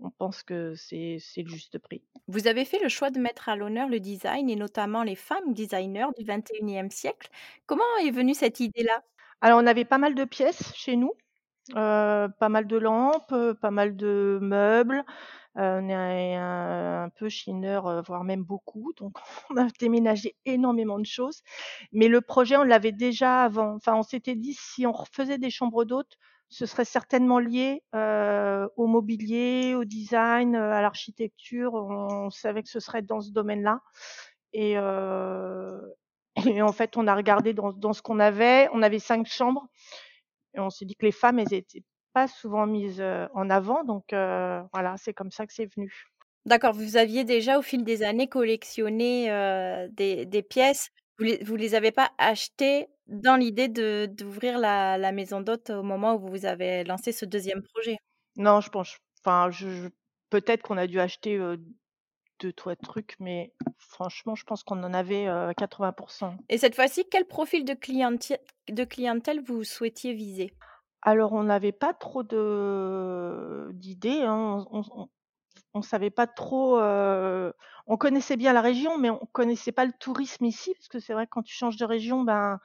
[0.00, 2.02] on pense que c'est le juste prix.
[2.26, 5.54] Vous avez fait le choix de mettre à l'honneur le design et notamment les femmes
[5.54, 7.28] designers du 21e siècle.
[7.66, 9.02] Comment est venue cette idée-là?
[9.40, 11.12] Alors, on avait pas mal de pièces chez nous,
[11.76, 15.04] heu, pas mal de lampes, heu, pas mal de meubles.
[15.58, 19.14] Heu, on est un un peu chineur, heu, voire même beaucoup, donc
[19.50, 21.42] on a déménagé énormément de choses.
[21.92, 23.74] Mais le projet, on l'avait déjà avant.
[23.76, 26.16] Enfin, on s'était dit: «Si on refaisait des chambres d'hôtes,
[26.50, 31.74] ce serait certainement lié, heu, au mobilier, au design, heu, à l'architecture».
[31.74, 33.80] On savait que ce serait dans ce domaine-là
[34.52, 34.76] et
[36.46, 38.68] et en fait, on a regardé dans dans ce qu'on avait.
[38.72, 39.66] On avait 5 chambres
[40.54, 43.02] et on s'est dit que les femmes, elles étaient pas souvent mises,
[43.34, 45.92] en avant donc voilà, c'est comme ça que c'est venu.
[46.46, 49.28] D'accord, vous aviez déjà au fil des années collectionné,
[49.92, 50.90] des des pièces.
[51.18, 55.70] Vous les vous les avez pas achetées dans l'idée de d'ouvrir la la maison d'hôtes
[55.70, 57.96] au moment où vous avez lancé ce deuxième projet?
[58.36, 59.88] Non, je pense enfin, je je
[60.30, 61.38] peut-être qu'on a dû acheter,
[62.42, 67.04] heu, 2-3 trucs, mais franchement, je pense qu'on en avait, heu, 80% Et cette fois-ci,
[67.10, 67.74] quel profil de
[68.84, 70.54] clientèle vous souhaitiez viser?
[71.02, 74.64] Alors on n'avait pas trop de d'idées, hein.
[74.70, 75.08] On
[75.74, 77.52] on savait pas trop, heu,
[77.86, 81.14] on connaissait bien la région, mais on connaissait pas le tourisme ici, parce que c'est
[81.14, 82.60] vrai que quand tu changes de région, ben,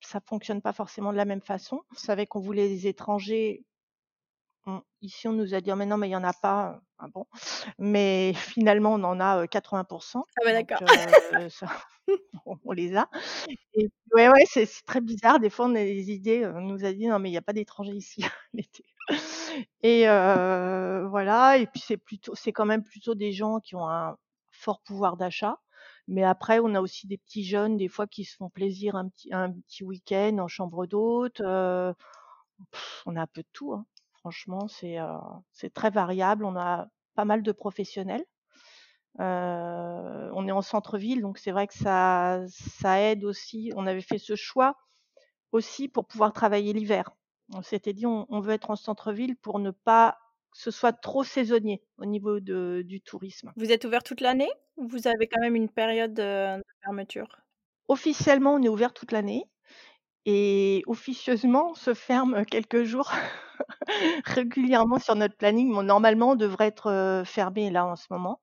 [0.00, 1.82] ça fonctionne pas forcément de la même façon.
[1.92, 3.64] On savait qu'on voulait des étrangers.
[4.68, 6.80] On ici, on nous a dit: «Oh mais non, mais il y en a pas».
[6.98, 7.26] Ah bon?
[7.78, 8.32] Mais
[8.64, 10.82] finalement, on en a, heu, 80% Ah bah, d'accord.
[12.64, 13.08] on les a
[13.74, 15.40] et ouais, ouais, c'est très bizarre.
[15.40, 17.42] Des fois, on a des idées, on nous a dit: «Non, mais il y a
[17.42, 18.24] pas d'étrangers ici
[18.54, 18.84] l'été»
[19.82, 24.16] et voilà et puis c'est plutôt c'est quand même plutôt des gens qui ont un
[24.52, 25.58] fort pouvoir d'achat.
[26.08, 29.08] Mais après, on a aussi des petits jeunes, des fois, qui se font plaisir un
[29.08, 31.40] petit un petit week-end en chambre d'hôte,
[33.06, 33.86] on a un peu de tout, hein.
[34.26, 35.06] Franchement, c'est, heu,
[35.52, 36.44] c'est très variable.
[36.44, 38.24] On a pas mal de professionnels.
[39.20, 43.72] Heu, on est en centre-ville, donc c'est vrai que ça ça aide aussi.
[43.76, 44.76] On avait fait ce choix
[45.52, 47.10] aussi pour pouvoir travailler l'hiver.
[47.54, 50.18] On s'était dit: «On on veut être en centre-ville pour ne pas
[50.52, 53.52] que ce soit trop saisonnier au niveau de du tourisme».
[53.56, 57.28] Vous êtes ouvert toute l'année ou vous avez quand même une période, heu, de fermeture?
[57.88, 59.44] Officiellement, on est ouvert toute l'année
[60.26, 63.12] et officieusement, se ferme quelques jours
[64.24, 65.72] régulièrement sur notre planning.
[65.72, 68.40] Bon, normalement, on devrait être, heu, fermé là en ce moment,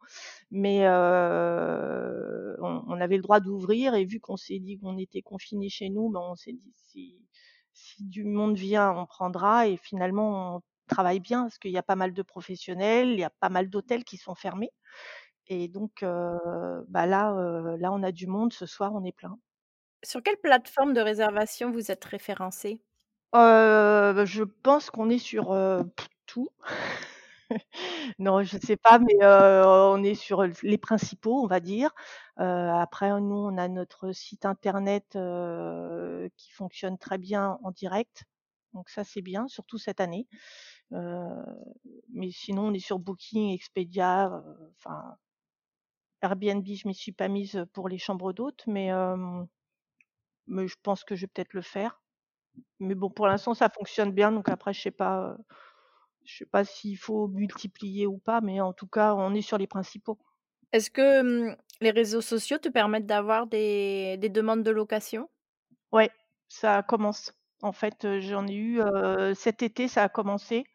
[0.51, 5.69] mais heu, on avait le droit d'ouvrir et vu qu'on s'est dit qu'on était confinés
[5.69, 7.19] chez nous, ben, on s'est dit: «Si
[7.73, 11.83] si du monde vient, on prendra» et finalement, on travaille bien parce qu'il y a
[11.83, 14.71] pas mal de professionnels, il y a pas mal d'hôtels qui sont fermés
[15.47, 16.37] et donc heu,
[16.89, 18.53] bah, là, heu, là, on a du monde.
[18.53, 19.37] Ce soir, on est plein.
[20.03, 22.81] Sur quelle plateforme de réservation vous êtes référencés?
[23.33, 25.55] Heu, bah, je pense qu'on est sur,
[26.25, 26.47] tout.
[28.19, 31.91] Non, je sais pas, mais on est sur les principaux, on va dire.
[32.37, 35.05] Après, nous, on a notre site internet,
[36.37, 38.25] qui fonctionne très bien en direct.
[38.73, 40.27] Donc ça, c'est bien, surtout cette année.
[40.91, 44.43] Mais sinon, on est sur Booking, Expedia,
[44.79, 45.17] enfin
[46.21, 48.91] Airbnb, je m'y suis pas mise, pour les chambres d'hôtes, mais
[50.47, 52.01] mais je pense que je vais peut-être le faire.
[52.79, 55.37] Mais bon, pour l'instant, ça fonctionne bien, donc après, je sais pas, heu,
[56.25, 59.57] je sais pas s'il faut multiplier ou pas, mais en tout cas, on est sur
[59.59, 60.19] les principaux.
[60.73, 65.29] Est-ce que, mmh, les réseaux sociaux te permettent d'avoir des des demandes de location?
[65.93, 66.11] Ouais,
[66.49, 67.31] ça commence.
[67.61, 70.65] En fait, heu, j'en ai eu, heu, cet été, ça a commencé.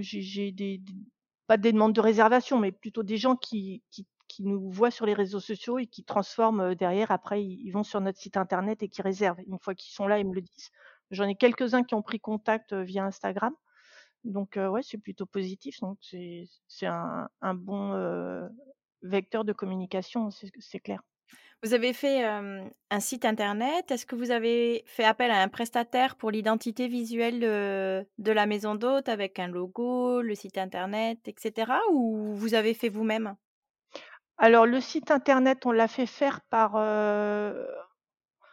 [0.00, 0.80] J'ai des
[1.46, 5.06] pas des demandes de réservation, mais plutôt des gens qui qui qui nous voient sur
[5.06, 7.10] les réseaux sociaux et qui transforment, heu, derrière.
[7.10, 9.40] Après, ils vont sur notre site internet et qui réservent.
[9.46, 10.70] Une fois qu'ils sont là, ils me le disent.
[11.10, 13.54] J'en ai quelques-uns qui ont pris contact, heu, via Instagram.
[14.24, 18.48] Donc heu, ouais, c'est plutôt positif, donc c'est un bon, heu,
[19.02, 21.02] vecteur de communication, c'est clair.
[21.62, 23.90] Vous avez fait, un site internet.
[23.90, 28.74] Est-ce que vous avez fait appel à un prestataire pour l'identité visuelle, de la maison
[28.74, 31.80] d'hôte avec un logo, le site internet et cetera?
[31.92, 33.36] Ou vous avez fait vous-même?
[34.38, 37.66] Alors le site internet, on l'a fait faire par, heu,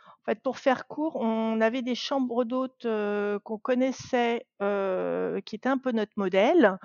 [0.03, 5.55] en fait, pour faire court, on avait des chambres d'hôtes, heu, qu'on connaissait, heu, qui
[5.55, 6.77] étaient un peu notre modèle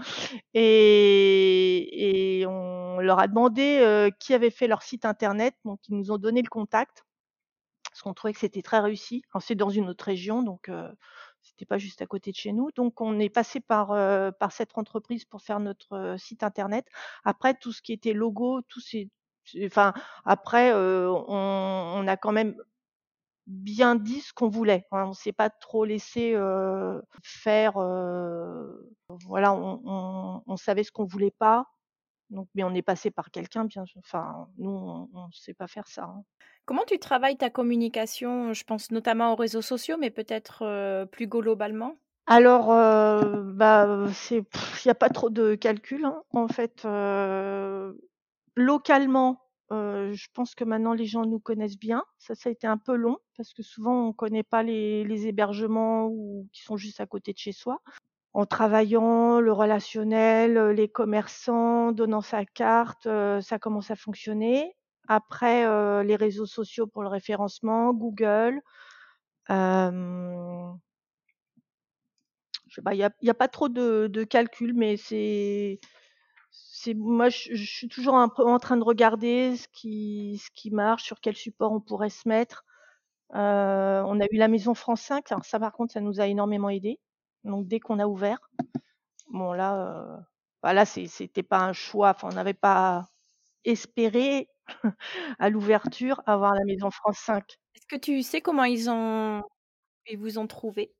[0.55, 6.19] et on leur a demandé, qui avait fait leur site internet, donc ils nous ont
[6.19, 7.05] donné le contact
[7.91, 9.23] parce qu'on trouvait que c'était très réussi.
[9.41, 10.71] C'est dans une autre région, donc
[11.57, 12.71] c'était pas juste à côté de chez nous.
[12.77, 16.87] Donc on est passé par, heu, par cette entreprise pour faire notre, heu, site internet.
[17.25, 19.09] Après tout ce qui était logo, tout c'est
[19.64, 22.55] enfin après, heu, on on a quand même
[23.47, 25.07] bien dit ce qu'on voulait, hein.
[25.09, 28.90] On s'est pas trop laissé, heu, faire, heu,
[29.27, 31.66] voilà, on on on savait ce qu'on voulait pas,
[32.31, 35.67] donc mais on est passé par quelqu'un bien sûr enfin nous on on sait pas
[35.69, 36.25] faire ça, hein.
[36.67, 38.53] Comment tu travailles ta communication?
[38.53, 41.95] Je pense notamment aux réseaux sociaux, mais peut-être, plus globalement?
[42.27, 42.67] Alors,
[43.55, 44.39] bah, c'est
[44.85, 46.23] il y a pas trop de calcul, hein.
[46.33, 46.85] En fait,
[48.57, 52.03] localement, je pense que maintenant les gens nous connaissent bien.
[52.19, 55.29] Ça, ça a été un peu long parce que souvent on connaît pas les les
[55.29, 57.81] hébergements ou qui sont juste à côté de chez soi.
[58.37, 64.77] En travaillant le relationnel, heu, les commerçants, donnant sa carte, heu, ça commence à fonctionner.
[65.09, 68.61] Après, heu, les réseaux sociaux pour le référencement, Google,
[72.68, 75.81] je sais il y a pas trop de de calcul, mais c'est
[76.94, 81.37] moi je suis toujours un peu en train de regarder ce qui marche, sur quel
[81.37, 82.64] support on pourrait se mettre.
[83.33, 86.70] On a eu la maison France 5, alors ça par contre, ça nous a énormément
[86.70, 87.01] aidés,
[87.44, 88.51] donc dès qu'on a ouvert.
[89.33, 90.25] Bon là, heu,
[90.62, 93.09] bah, là c'était pas un choix, enfin on n'avait pas
[93.64, 94.49] espéré
[95.40, 97.59] à l'ouverture avoir la maison France 5.
[97.77, 99.42] Est-ce que tu sais comment ils ont
[100.09, 100.94] ils vous ont trouvés?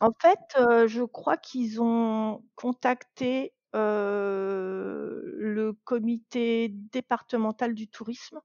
[0.00, 8.40] En fait, heu, je crois qu'ils ont contacté, heu, le comité départemental du tourisme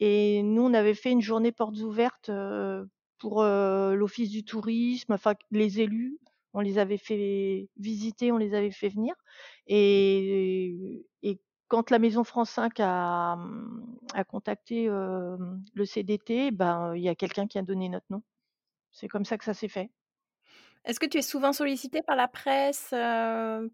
[0.00, 5.34] et nous, on avait fait une journée portes ouvertes, heu, pour, l'office du tourisme, enfin
[5.50, 6.18] les élus.
[6.54, 9.14] On les avait fait visiter, on les avait fait venir
[9.66, 17.02] et et quand la maison France 5 a, mmh, a contacté, le CDT, ben, il
[17.02, 18.22] y a quelqu'un qui a donné notre nom.
[18.92, 19.90] C'est comme ça que ça s'est fait.
[20.84, 22.90] Est-ce que tu es souvent sollicitée par la presse,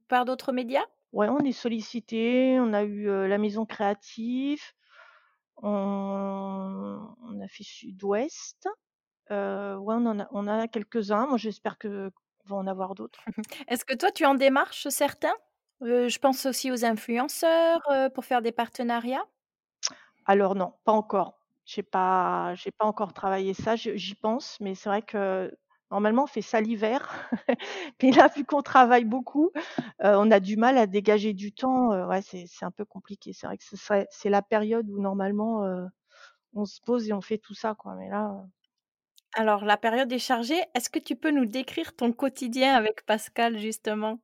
[0.08, 0.84] par d'autres médias?
[1.12, 4.62] Ouais, on est sollicité, on a eu, la maison créative,
[5.58, 8.66] on on a fait Sud-Ouest,
[9.32, 11.26] heu, ouais, on en a on en a quelques-uns.
[11.26, 13.20] Moi, j'espère que qu'on va en avoir d'autres.
[13.68, 15.34] Est-ce que toi, tu en démarches certains?
[15.82, 19.24] Heu, je pense aussi aux influenceurs, heu, pour faire des partenariats?
[20.26, 21.38] Alors non, pas encore.
[21.64, 25.56] J'ai pas j'ai pas encore travaillé ça, j'y pense, mais c'est vrai que
[25.90, 27.08] normalement on fait ça l'hiver.
[28.02, 29.50] Mais là, vu qu'on travaille beaucoup,
[30.00, 33.32] on a du mal à dégager du temps, ouais, c'est un peu compliqué.
[33.32, 33.64] C'est vrai que
[34.10, 35.64] c'est la période où normalement,
[36.54, 38.34] on se pose et on fait tout ça, quoi, mais là,
[39.34, 40.60] Alors la période est chargée.
[40.74, 44.20] Est-ce que tu peux nous décrire ton quotidien avec Pascal justement?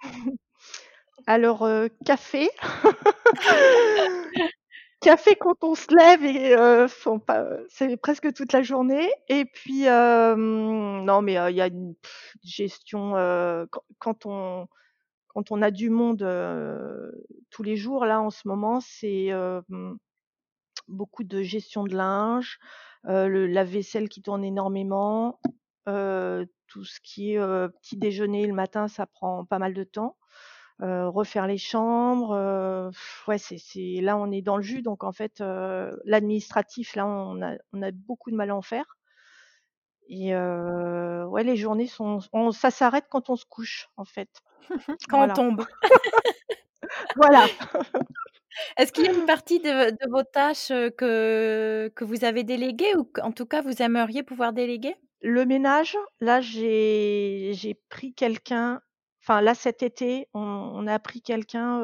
[1.26, 2.50] alors, heu, café
[5.02, 9.44] Café quand on se lève et heu, enfin pas c'est presque toute la journée et
[9.46, 11.94] puis, hem, non mais, heu, il y a une
[12.44, 14.66] gestion, heu, quand quand on
[15.28, 17.12] quand on a du monde, heu,
[17.50, 19.98] tous les jours là en ce moment, c'est, hem,
[20.88, 22.58] beaucoup de gestion de linge,
[23.04, 25.40] le lave-vaisselle qui tourne énormément,
[25.88, 29.84] heu, tout ce qui est, heu, petit déjeuner le matin, ça prend pas mal de
[29.84, 30.16] temps.
[30.82, 32.90] Heu, refaire les chambres, heu,
[33.28, 33.58] ouais, c'est
[34.02, 35.42] là, on est dans le jus donc en fait,
[36.04, 38.96] l'administratif, là, on a on a beaucoup de mal à en faire
[40.08, 44.30] et ouais, les journées sont on ça s'arrête quand on se couche, en fait.
[45.08, 45.66] Quand on tombe.
[47.16, 47.48] voilà.
[48.76, 52.94] Est-ce qu'il y a une partie de de vos tâches, que que vous avez déléguées
[52.96, 54.96] ou qu'en tout cas vous aimeriez pouvoir déléguer?
[55.22, 58.80] Le ménage, là, j'ai j'ai pris quelqu'un
[59.22, 61.80] enfin, là, cet été, on on a pris quelqu'un,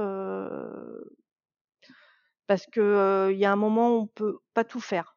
[2.49, 5.17] Parce que, heu, il y a un moment où on peut pas tout faire.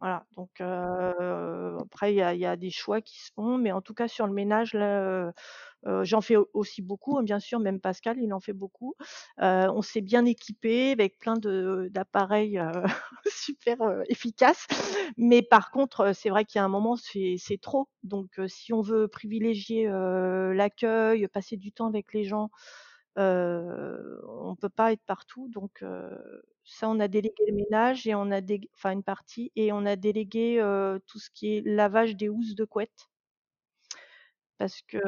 [0.00, 4.08] Voilà, donc après il y a des choix qui se font, mais en tout cas
[4.08, 5.32] sur le ménage là,
[6.02, 8.94] j'en fais au aussi beaucoup, hein, bien sûr, même Pascal, il en fait beaucoup.
[9.38, 12.60] On s'est bien équipés avec plein de d'appareils,
[13.26, 13.76] super,
[14.08, 14.66] efficaces.
[15.16, 17.88] Mais par contre, c'est vrai qu'il y a un moment, c'est c'est trop.
[18.02, 22.50] Donc si on veut privilégier, l'accueil, passer du temps avec les gens,
[23.20, 25.84] on peut pas être partout donc
[26.64, 28.40] ça on a délégué le ménage et on a
[28.74, 30.60] enfin une partie et on a délégué,
[31.06, 33.08] tout ce qui est lavage des housses de couette.
[34.58, 34.98] Parce que,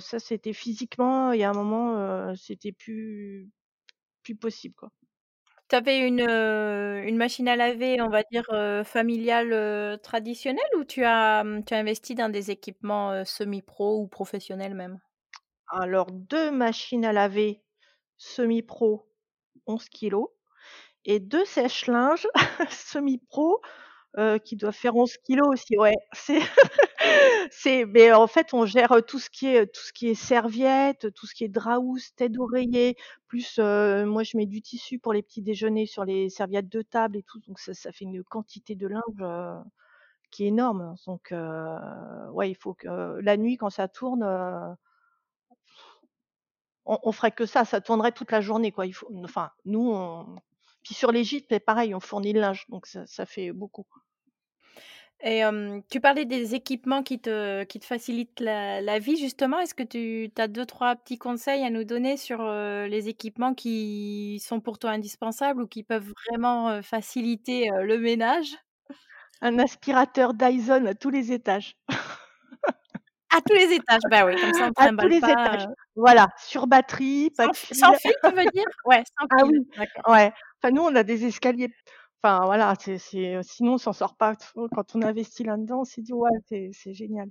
[0.00, 3.48] ça c'était physiquement, il y a un moment, c'était plus
[4.22, 4.90] plus possible, quoi.
[5.70, 8.46] Tu avais une, une machine à laver, on va dire,
[8.86, 14.74] familiale, traditionnelle ou tu as, mmh, tu as investi dans des équipements, semi-pro ou professionnels
[14.74, 15.00] même?
[15.68, 17.62] Alors 2 machines à laver
[18.18, 19.06] semi-pro,
[19.66, 20.30] 11 kilogrammes
[21.06, 22.28] et 2 sèche-linges
[22.70, 23.60] semi-pro,
[24.18, 25.96] heu, qui doivent faire 11 kilogrammes aussi, ouais.
[26.14, 26.40] C'est
[27.52, 31.12] c'est mais en fait, on gère, tout ce qui est, tout ce qui est serviettes,
[31.14, 32.96] tout ce qui est drap housse, tête d'oreiller,
[33.28, 36.82] plus, heu, moi je mets du tissu pour les petits déjeuners sur les serviettes de
[36.82, 39.54] table et tout, donc ça fait une quantité de linge, heu,
[40.32, 40.94] qui est énorme.
[41.06, 41.32] Donc
[42.32, 44.24] ouais, il faut que la nuit quand ça tourne,
[46.86, 48.86] on on ferait que ça, ça tournerait toute la journée quoi.
[48.86, 50.36] Il faut enfin nous on
[50.82, 53.86] puis sur les gîtes, c'est pareil, on fournit le linge, donc ça ça fait beaucoup.
[55.22, 55.42] Et
[55.90, 59.58] tu parlais des équipements qui te qui te facilitent la la vie justement.
[59.58, 64.60] Est-ce que tu as 2-3 petits conseils à nous donner sur, les équipements qui sont
[64.60, 68.56] pour toi indispensables ou qui peuvent vraiment, faciliter, le ménage?
[69.40, 71.76] Un aspirateur Dyson à tous les étages.
[73.36, 75.64] À tous les étages, bah oui, comme ça on À tous les pas, étages.
[75.64, 78.00] heu Voilà, sur batterie, pas sans de fi sans fil.
[78.00, 78.66] fil tu veux dire?
[78.84, 79.66] Ouais, sans Ah fil, oui,
[80.08, 80.32] ouais.
[80.62, 81.70] Enfin nous on a des escaliers
[82.22, 84.34] enfin voilà, c'est c'est, heu, sinon on s'en sort pas.
[84.74, 87.28] Quand on investit là-dedans, on s'est dit: «Ouais, c'est c'est génial».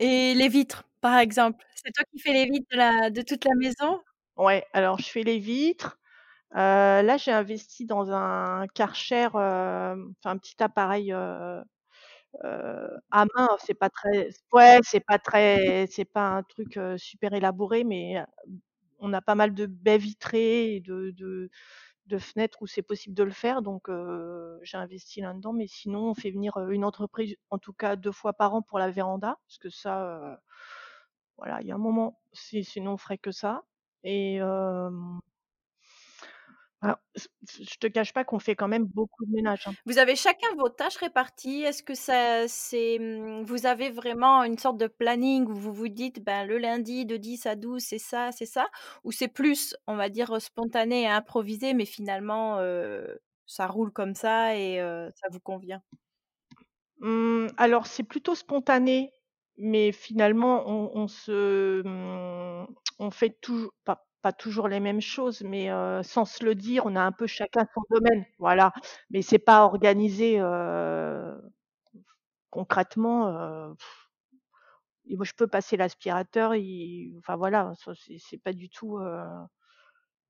[0.00, 1.64] Et les vitres, par exemple?
[1.74, 4.00] C'est toi qui fais les vitres de la de toute la maison?
[4.36, 5.98] Ouais, alors je fais les vitres.
[6.54, 11.12] Heu, là j'ai investi dans un Karcher, enfin un petit appareil,
[12.42, 16.98] Heu, à main, c'est pas très ouais, c'est pas très c'est pas un truc, heu,
[16.98, 18.16] super élaboré, mais
[19.00, 21.50] on a pas mal de baies vitrées et de de
[22.06, 26.10] de fenêtres où c'est possible de le faire donc heu, j'ai investi là-dedans, mais sinon
[26.10, 28.90] on fait venir, heu, une entreprise, en tout cas 2 fois par an pour la
[28.90, 30.04] véranda, parce que ça,
[30.34, 30.36] heu,
[31.38, 33.64] voilà, il y a un moment, si sinon on ferait que ça.
[34.04, 34.40] Et
[37.14, 37.28] s
[37.60, 39.74] je te cache pas qu'on fait quand même beaucoup de ménage, hein.
[39.86, 41.60] Vous avez chacun vos tâches réparties?
[41.62, 45.88] Est-ce que ça c'est, mmh, vous avez vraiment une sorte de planning où vous vous
[45.88, 48.66] dites: «Ben, le lundi de 10 à 12, c'est ça, c'est ça»?
[49.04, 52.58] Ou c'est plus, on va dire, spontané et improvisé, mais finalement,
[53.46, 54.78] ça roule comme ça et
[55.16, 55.82] ça vous convient?
[57.00, 59.12] Mmh, alors c'est plutôt spontané,
[59.58, 62.66] mais finalement on on se, mmh,
[62.98, 65.68] on fait touj pas pas toujours les mêmes choses, mais
[66.04, 68.72] sans se le dire, on a un peu chacun son domaine, voilà.
[69.10, 70.40] Mais c'est pas organisé,
[72.50, 73.74] concrètement,
[75.06, 77.72] et moi je peux passer l'aspirateur, il enfin voilà,
[78.18, 78.98] c'est pas du tout,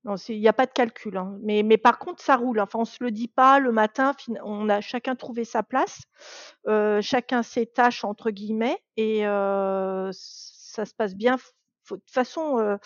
[0.03, 2.79] non, il y a pas de calcul, hein, mais mais par contre ça roule, enfin
[2.79, 6.01] on se le dit pas le matin, on a chacun trouvé sa place,
[7.01, 11.35] chacun «ses tâches» entre guillemets et ça se passe bien.
[11.37, 12.77] De toute façon,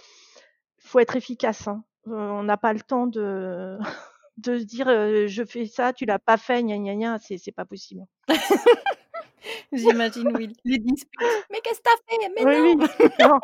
[0.79, 1.83] faut être efficace, hein.
[2.07, 3.77] Heu, on n'a pas le temps de
[4.37, 7.37] de se dire, heu: «Je fais ça, tu l'as pas fait, gna gna gna», c'est
[7.37, 8.03] c'est pas possible.
[9.73, 11.19] J'imagine, oui, les disputes:
[11.51, 12.29] «Mais qu'est-ce que tu as fait?
[12.35, 12.87] Mais Oui, oui,
[13.19, 13.39] non!»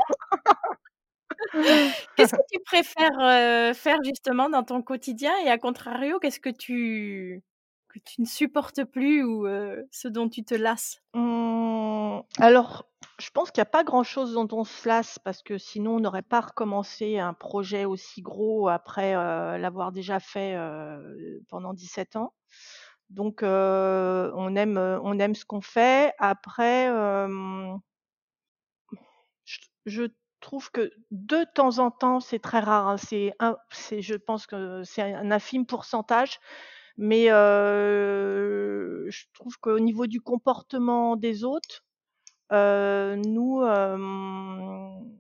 [2.15, 6.49] Qu'est-ce que tu préfères, heu, faire justement dans ton quotidien et à contrario, qu'est-ce que
[6.49, 7.43] tu
[7.89, 9.47] que tu ne supportes plus ou
[9.91, 11.01] ce dont tu te lasses?
[11.13, 12.89] Mmh, alors,
[13.20, 15.99] je pense qu'il y a pas grand-chose dont on se lasse parce que sinon on
[16.01, 22.16] n'aurait pas recommencé un projet aussi gros après, heu, l'avoir déjà fait, heu, pendant 17
[22.18, 22.34] ans.
[23.11, 26.13] Donc heu, on aime, heu, on aime ce qu'on fait.
[26.20, 26.89] Après,
[29.45, 30.03] je je
[30.41, 35.01] trouve que de temps en temps, c'est très rare, hein, c'est je pense que c'est
[35.13, 36.39] un infime pourcentage,
[36.97, 37.28] mais
[39.09, 41.84] je trouve qu'au niveau du comportement des autres,
[42.52, 45.18] nous, hem,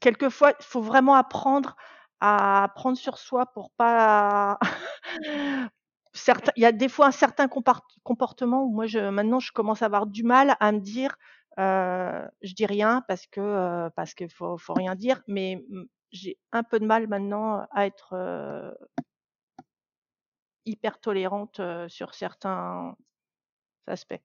[0.00, 1.76] quelquefois, il faut vraiment apprendre
[2.20, 4.58] à prendre sur soi pour pas
[6.56, 7.48] il y a des fois un certain
[8.04, 11.16] comportement où moi je maintenant je commence à avoir du mal à me dire,
[11.58, 15.64] je dis rien parce que, parce qu'il faut faut rien dire, mais
[16.12, 18.14] j'ai un peu de mal maintenant à être,
[20.66, 22.96] hyper tolérante, sur certains
[23.86, 24.20] aspects.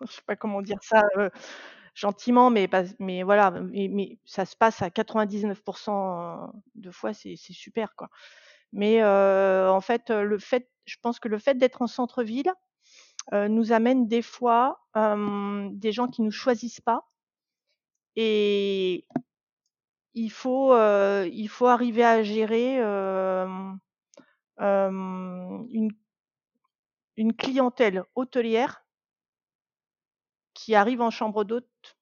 [0.08, 1.30] Je sais pas comment dire ça, heu,
[1.94, 7.94] gentiment, mais mais voilà, mais mais ça se passe à 99% de fois, c'est super,
[7.96, 8.08] quoi.
[8.72, 12.52] Mais heu, en fait, le fait je pense que le fait d'être en centre-ville,
[13.34, 17.04] heu, nous amène des fois, des gens qui nous choisissent pas
[18.16, 19.04] et
[20.14, 20.74] il faut,
[21.26, 22.78] il faut arriver à gérer,
[24.58, 25.90] une
[27.16, 28.84] une clientèle hôtelière
[30.70, 31.98] qui arrive en chambre d'hôte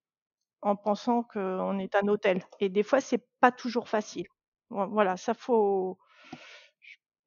[0.61, 4.27] en pensant qu'on est un hôtel et des fois, c'est pas toujours facile.
[4.69, 5.97] Voi voilà, ça faut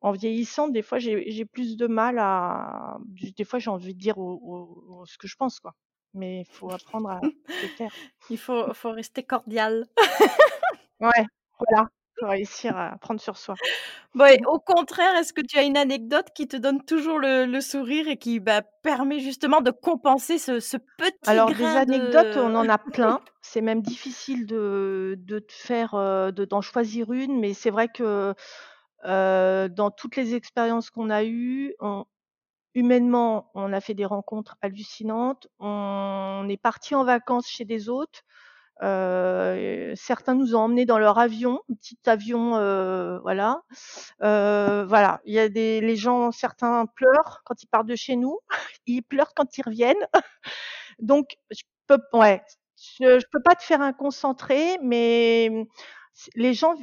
[0.02, 4.18] en vieillissant, des fois, j'ai plus de mal à des fois, j'ai envie de dire
[4.18, 5.74] ce que je pense, quoi,
[6.14, 7.94] mais il faut apprendre à se taire.
[8.30, 9.88] Il faut faut rester cordial.
[11.00, 11.26] Ouais,
[11.58, 11.90] voilà,
[12.22, 13.58] faut réussir à prendre sur soi.
[14.14, 17.46] Bon et au contraire, est-ce que tu as une anecdote qui te donne toujours le
[17.46, 21.78] le sourire et qui, bah, permet justement de compenser ce ce petit Alors des grain
[21.78, 23.22] anecdotes, de on en a plein.
[23.42, 28.34] C'est même difficile de de te faire, de d'en choisir une, mais c'est vrai que,
[29.06, 32.06] heu, dans toutes les expériences qu'on a eues, on
[32.76, 35.48] humainement, on a fait des rencontres hallucinantes.
[35.60, 38.24] On est partis en vacances chez des hôtes,
[38.84, 43.62] heu, certains nous ont emmenés dans leur avion, petit avion, heu, voilà.
[44.24, 48.16] Heu, voilà, il y a des les gens certains pleurent quand ils partent de chez
[48.18, 48.40] nous,
[48.88, 50.08] ils pleurent quand ils reviennent.
[51.00, 52.44] Donc je peux ouais,
[53.00, 55.50] je peux pas te faire un concentré, mais
[56.36, 56.76] les gens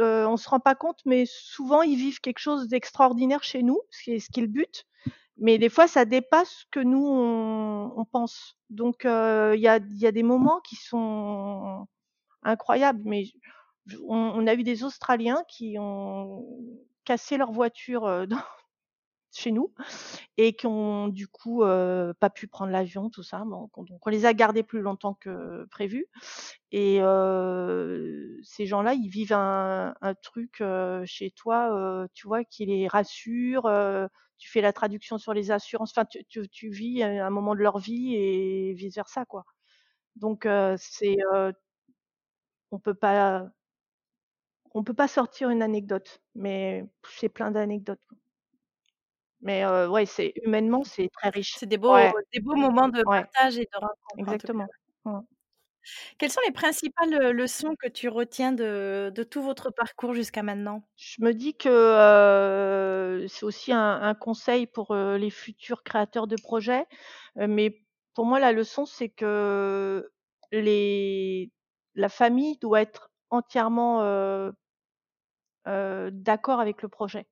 [0.00, 3.80] heu, on se rend pas compte, mais souvent ils vivent quelque chose d'extraordinaire chez nous,
[3.90, 4.84] ce ce qui est le but,
[5.38, 8.56] mais des fois ça dépasse ce que nous on on pense.
[8.70, 11.86] Donc heu, il y a y a des moments qui sont
[12.44, 13.24] incroyables, mais
[14.08, 16.46] on on a eu des Australiens qui ont
[17.04, 18.38] cassé leur voiture, heu, dans
[19.36, 19.72] chez nous
[20.38, 23.40] et qui ont du coup, pas pu prendre l'avion, tout ça.
[23.48, 26.06] Donc on les a gardés plus longtemps que prévu
[26.72, 30.62] et heu, ces gens-là, ils vivent un truc,
[31.04, 33.64] chez toi, tu vois, qui les rassure,
[34.38, 38.14] tu fais la traduction sur les assurances, enfin tu vis un moment de leur vie
[38.16, 39.44] et vice versa, quoi.
[40.16, 41.16] Donc c'est,
[42.70, 43.50] on peut pas
[44.74, 48.00] on peut pas sortir une anecdote, mais c'est plein d'anecdotes.
[49.44, 51.54] Mais ouais, c'est humainement, c'est très riche.
[51.58, 54.70] C'est des beaux Ouais, des beaux moments de ouais, partage et de rencontre exactement.
[56.18, 60.86] Quelles sont les principales, leçons que tu retiens de de tout votre parcours jusqu'à maintenant?
[60.96, 66.86] Je me dis que, c'est aussi un un conseil pour, les futurs créateurs de projets,
[67.36, 67.82] mais
[68.14, 70.10] pour moi la leçon c'est que
[70.52, 71.50] les
[71.96, 74.02] la famille doit être entièrement,
[75.66, 77.26] d'accord avec le projet.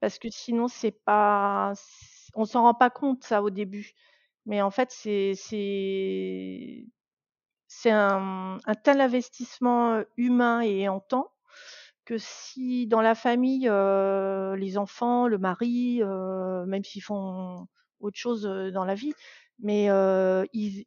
[0.00, 1.72] Parce que sinon c'est pas
[2.34, 3.92] on s'en rend pas compte ça au début,
[4.46, 5.32] mais en fait c'est
[7.68, 11.32] c'est un tel investissement, humain et en temps
[12.04, 13.68] que si dans la famille,
[14.58, 16.00] les enfants, le mari,
[16.66, 17.66] même s'ils font
[18.00, 18.42] autre chose,
[18.72, 19.14] dans la vie,
[19.60, 19.86] mais
[20.52, 20.86] ils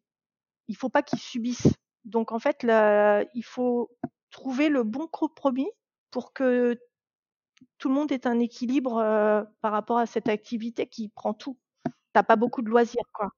[0.68, 1.74] il faut pas qu'ils subissent.
[2.06, 3.92] Donc en fait, il faut
[4.32, 5.70] trouver le bon compromis
[6.12, 6.80] pour que
[7.78, 8.96] tout le monde ait un équilibre,
[9.62, 11.58] par rapport à cette activité qui prend tout.
[12.16, 13.32] Tu as pas beaucoup de loisirs, quoi.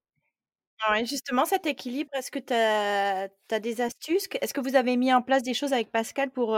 [0.89, 4.27] Ouais, justement cet équilibre, est-ce que tu as des astuces?
[4.41, 6.53] Est-ce que vous avez mis en place des choses avec Pascal pour,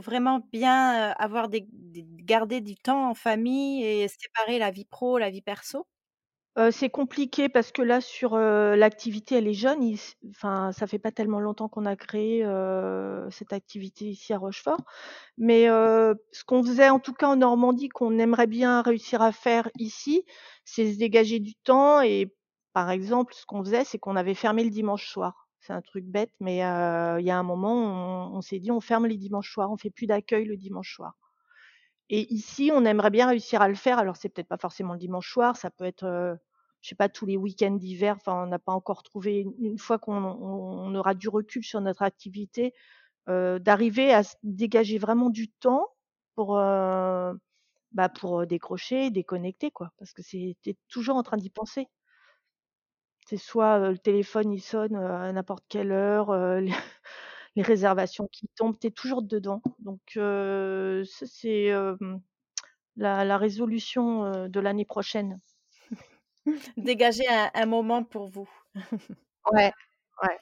[0.00, 5.16] vraiment bien, avoir des des garder du temps en famille et séparer la vie pro,
[5.18, 5.86] la vie perso?
[6.70, 10.98] C'est compliqué parce que là sur, l'activité elle est jeune, il s enfin ça fait
[10.98, 12.44] pas tellement longtemps qu'on a créé,
[13.30, 14.76] cette activité ici à Rochefort.
[15.38, 19.68] Mais, ce qu'on faisait en tout cas en Normandie, qu'on aimerait bien réussir à faire
[19.78, 20.24] ici,
[20.64, 22.34] c'est se dégager du temps et
[22.74, 25.48] par exemple, ce qu'on faisait, c'est qu'on avait fermé le dimanche soir.
[25.60, 28.80] C'est un truc bête, mais, il y a un moment, on on s'est dit: «On
[28.80, 31.14] ferme les dimanches soirs, on fait plus d'accueil le dimanche soir».
[32.14, 33.98] Et ici, on aimerait bien réussir à le faire.
[33.98, 36.36] Alors c'est peut-être pas forcément le dimanche soir, ça peut être, heu,
[36.82, 38.16] je sais pas, tous les week-ends d'hiver.
[38.16, 41.80] Enfin, on n'a pas encore trouvé une fois qu'on on on aura du recul sur
[41.80, 42.74] notre activité,
[43.28, 45.88] d'arriver à dégager vraiment du temps
[46.36, 49.92] pour, bah, pour, décrocher, déconnecter, quoi.
[49.98, 50.56] Parce que c'est
[50.88, 51.88] toujours en train d'y penser.
[53.28, 56.30] C'est soit, le téléphone il sonne, à n'importe quelle heure,
[57.56, 59.62] les réservations qui tombent, tu es toujours dedans.
[59.80, 61.70] Donc c'est,
[62.96, 65.40] la la résolution, de l'année prochaine.
[66.76, 68.48] Dégager un un moment pour vous.
[69.52, 69.72] Ouais,
[70.22, 70.38] ouais.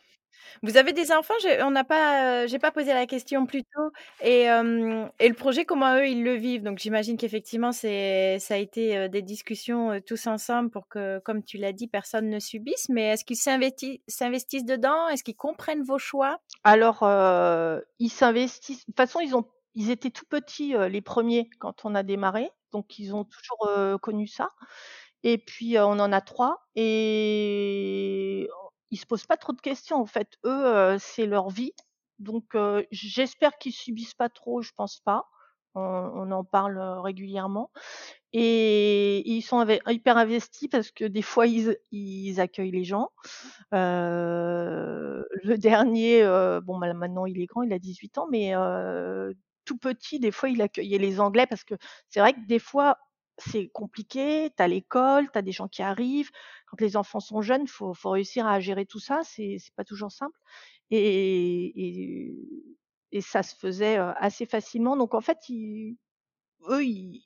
[0.63, 1.35] Vous avez des enfants?
[1.43, 3.91] J'ai on n'a pas, heu, j'ai pas posé la question plus tôt
[4.23, 6.63] et hem et le projet, comment eux, ils le vivent?
[6.63, 11.19] Donc j'imagine qu'effectivement, c'est ça a été, heu, des discussions, heu, tous ensemble pour que,
[11.21, 12.89] comme tu l'as dit, personne ne subisse.
[12.89, 15.09] Mais est-ce qu'ils s'investi s'investissent dedans?
[15.09, 16.39] Est-ce qu'ils comprennent vos choix?
[16.65, 19.45] Alors, heu, ils s'investissent de toute façon, ils ont
[19.77, 23.69] ils étaient tout petits, heu, les premiers quand on a démarré, donc ils ont toujours,
[23.69, 24.49] heu, connu ça
[25.23, 28.10] et puis, heu, on en a 3 et
[28.91, 30.29] ils se posent pas trop de questions, en fait.
[30.45, 30.51] Eux,
[30.95, 31.73] heu, c'est leur vie,
[32.19, 35.27] donc heu, j'espère qu'ils subissent pas trop, je pense pas.
[35.75, 37.71] On on en parle, régulièrement
[38.33, 43.11] et ils sont hyper investis parce que des fois ils ils accueillent les gens.
[43.75, 46.23] Heu, le dernier,
[46.65, 48.55] bon, bah, maintenant il est grand, il a 18 ans, mais
[49.65, 51.75] tout petit, des fois, il accueillait les Anglais parce que
[52.09, 52.97] c'est vrai que des fois,
[53.41, 54.51] c'est compliqué.
[54.57, 56.31] Tu as l'école, tu as des gens qui arrivent.
[56.69, 60.13] Quand les enfants sont jeunes, faut faut réussir à gérer tout ça, c'est pas toujours
[60.13, 60.39] simple
[60.91, 62.37] et et
[63.13, 64.97] et ça se faisait, assez facilement.
[64.97, 65.99] Donc en fait, ils
[66.71, 67.25] eux, ils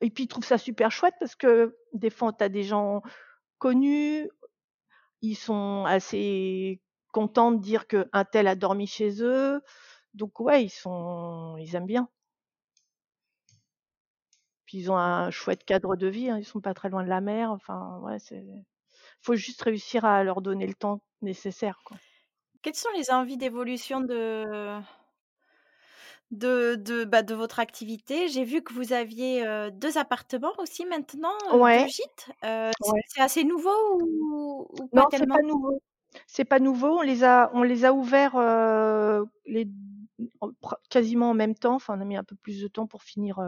[0.00, 3.02] et puis ils trouvent ça super chouette parce que des fois, tu as des gens
[3.58, 4.28] connus,
[5.22, 9.62] ils sont assez contents de dire qu'un tel a dormi chez eux.
[10.14, 12.08] Donc ouais, ils sont ils aiment bien.
[14.68, 17.10] Puis ils ont un chouette cadre de vie, hein, ils sont pas très loin de
[17.10, 18.46] la mer, enfin ouais, c'est
[19.22, 22.00] faut juste réussir à leur donner le temps nécessaire, quoi.
[22.62, 24.80] Quelles sont les envies d'évolution de
[26.30, 28.28] de de, bah, de votre activité?
[28.28, 32.30] J'ai vu que vous aviez, heu, 2 appartements aussi maintenant, Ouais, gîtes.
[32.44, 33.02] Heu, c'est ouais.
[33.06, 33.70] c'est assez nouveau
[34.02, 35.38] ou ou Non, pas c'est tellement?
[35.38, 35.82] pas nouveau.
[36.26, 38.36] C'est pas nouveau, on les a on les a ouverts,
[39.46, 39.68] les
[40.90, 43.38] quasiment en même temps, enfin on a mis un peu plus de temps pour finir,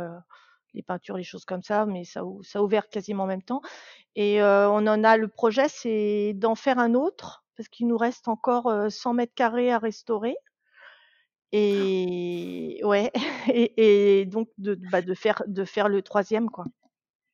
[0.75, 3.63] les peintures, les choses comme ça, mais ça ça a ouvert quasiment en même temps
[4.17, 7.99] et heu, on en a le projet, c'est d'en faire un autre parce qu'il nous
[7.99, 10.37] reste encore, heu, 100 carrés à restaurer
[11.53, 13.11] et ouais
[13.49, 16.69] et et donc de bah, de faire de faire le troisième quoi.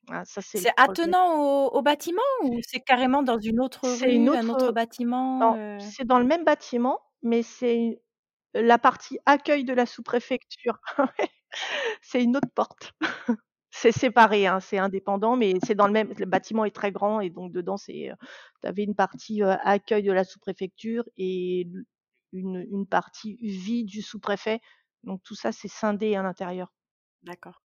[0.09, 0.24] Ah
[0.55, 4.49] c'est attenant au au bâtiment ou c'est carrément dans une autre C'est une rue, un
[4.51, 5.78] autre, autre bâtiment, heu?
[5.78, 8.03] c'est dans le même bâtiment, mais c'est
[8.63, 10.79] la partie accueil de la sous-préfecture.
[12.03, 12.95] C'est une autre porte.
[13.71, 17.21] C'est séparé, hein, c'est indépendant, mais c'est dans le même le bâtiment est très grand
[17.21, 18.15] et donc dedans, c'est, heu,
[18.63, 21.69] tu avais une partie, heu, accueil de la sous-préfecture et
[22.33, 24.61] une partie vie du sous-préfet.
[25.05, 26.73] Donc tout ça, c'est scindé à l'intérieur.
[27.23, 27.63] D'accord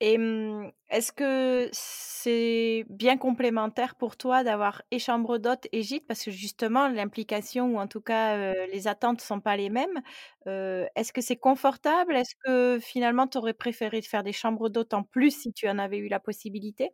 [0.00, 6.06] et mmh, est-ce que c'est bien complémentaire pour toi d'avoir et chambre d'hôtes et gîte?
[6.06, 10.02] Parce que justement l'implication ou en tout cas, les attentes sont pas les mêmes.
[10.46, 12.14] Est-ce que c'est confortable?
[12.16, 15.68] Est-ce que finalement tu aurais préféré te faire des chambres d'hôtes en plus si tu
[15.68, 16.90] en avais eu la possibilité?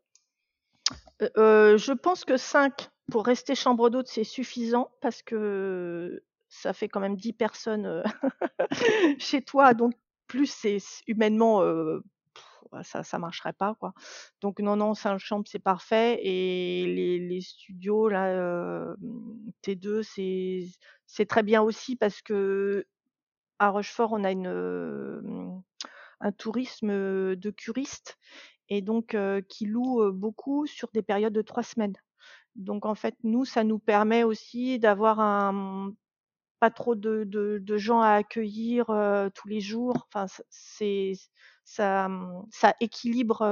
[1.21, 7.01] Je pense que 5 pour rester chambre d'hôte, c'est suffisant parce que ça fait quand
[7.01, 8.03] même 10 personnes,
[9.19, 9.95] chez toi, donc
[10.27, 11.63] plus c'est humainement,
[12.73, 13.95] bah, ça ça marcherait pas, quoi.
[14.41, 18.97] Donc non, non, 5 chambres, c'est parfait et les studios là, hem,
[19.63, 20.03] T2,
[21.07, 22.83] c'est très bien aussi parce qu'à
[23.71, 25.63] Rochefort, on a hem,
[26.21, 28.19] un tourisme, heu, de curistes
[28.71, 29.17] et donc
[29.49, 29.67] qui
[30.03, 31.97] heu, beaucoup sur des périodes de 3 semaines.
[32.57, 35.21] Donc en fait, nous, ça nous permet aussi d'avoir
[36.61, 38.87] pas trop de gens à accueillir,
[39.35, 40.07] tous les jours.
[40.13, 41.13] Enfin, c'est
[41.71, 43.43] ça, mmh, ça équilibre,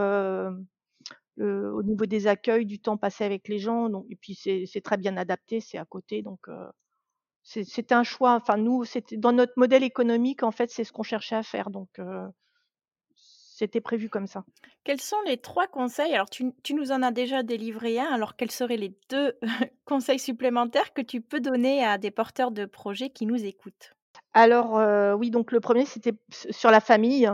[1.41, 4.97] au niveau des accueils, du temps passé avec les gens, donc et puis c'est très
[4.97, 6.49] bien adapté, c'est à côté, donc
[7.45, 8.35] c'est un choix.
[8.35, 12.01] Enfin nous, dans notre modèle économique, en fait, c'est ce qu'on cherchait à faire, donc
[13.15, 14.45] c'était prévu comme ça.
[14.85, 16.15] Quels sont les 3 conseils?
[16.15, 19.39] Alors tu nous en as déjà délivré un, alors quels seraient les 2
[19.85, 23.98] conseils supplémentaires que tu peux donner à des porteurs de projets qui nous écoutent?
[24.35, 27.31] Alors, heu, oui, donc le 1er c'était sur la famille.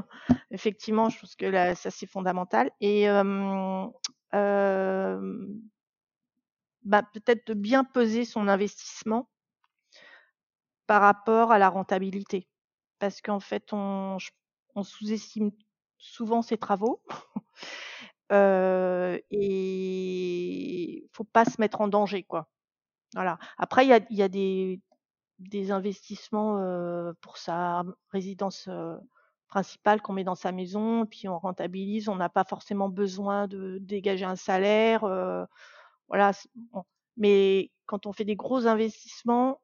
[0.51, 3.09] Effectivement, je pense que ça, c'est fondamental et
[6.82, 9.28] bah, peut-être de bien peser son investissement
[10.87, 12.49] par rapport à la rentabilité.
[12.99, 14.18] Parce qu'en fait, on
[14.82, 15.51] sous-estime
[15.99, 17.03] souvent ses travaux,
[18.32, 22.49] heu et faut pas se mettre en danger, quoi.
[23.14, 23.39] Voilà.
[23.59, 24.80] Après, il y a des
[25.39, 28.99] des investissements, heu, pour sa résidence, heu,
[29.49, 32.09] principale qu'on met dans sa maison, puis on rentabilise.
[32.09, 35.47] On n'a pas forcément besoin de dégager un salaire, heu,
[36.09, 36.85] voilà, bon.
[37.16, 39.62] Mais quand on fait des gros investissements,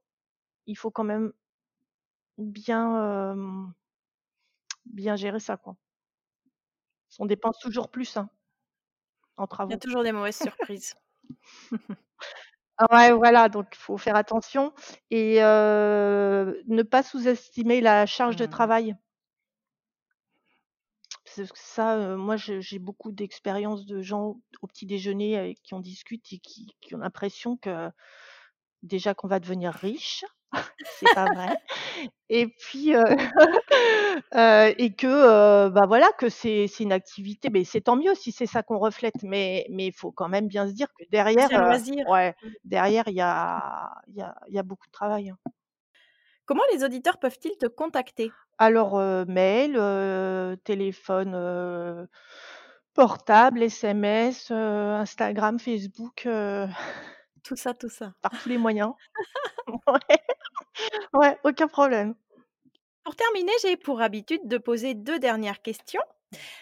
[0.66, 1.32] il faut quand même
[2.38, 3.74] bien,
[4.84, 5.76] bien gérer ça, quoi.
[7.16, 8.30] Qu'on dépense toujours plus, hein
[9.36, 9.78] en Il y a travaux.
[9.78, 10.92] toujours des mauvaises surprises.
[12.90, 14.72] Ouais, voilà, donc il faut faire attention
[15.10, 18.46] et heu, ne pas sous-estimer la charge de Mmh.
[18.46, 18.94] travail.
[21.24, 25.62] Parce que ça, heu, moi, je j'ai beaucoup d'expériences de gens au petit déjeuner avec
[25.62, 27.90] qui on discute et qui qui ont l'impression que,
[28.82, 30.24] déjà qu'on va devenir riche,
[30.82, 31.56] c'est pas vrai
[32.30, 33.04] et puis, heu
[34.34, 35.06] heu et que,
[35.66, 38.62] heu, bah, voilà, que c'est c'est une activité mais c'est tant mieux si c'est ça
[38.62, 41.60] qu'on reflète, mais mais il faut quand même bien se dire que derrière, c'est un
[41.60, 42.06] heu loisir.
[42.06, 42.50] ouais, Mmh.
[42.64, 45.38] derrière, il y a il y a il y a beaucoup de travail, hein.
[46.44, 48.36] Comment les auditeurs peuvent-ils te contacter?
[48.58, 52.08] Alors, heu, mail, heu, téléphone, heu,
[52.94, 54.54] portable, SMS, heu,
[54.94, 56.68] Instagram, Facebook, heu
[57.42, 58.14] Tout ça, tout ça.
[58.22, 58.94] par tous les moyens.
[59.86, 60.18] Ouais,
[61.14, 62.14] ouais, aucun problème.
[63.04, 66.02] Pour terminer, j'ai pour habitude de poser 2 dernières questions.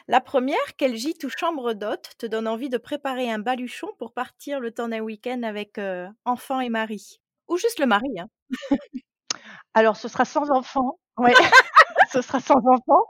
[0.08, 4.12] La 1re, quel gîte ou chambre d'hôte te donne envie de préparer un baluchon pour
[4.14, 7.20] partir le temps d'un week-end avec, heu, enfants et mari?
[7.48, 8.28] Ou juste le mari, hein?
[9.74, 11.32] Alors ce sera sans enfants, ouais,
[12.12, 13.04] ce sera sans enfants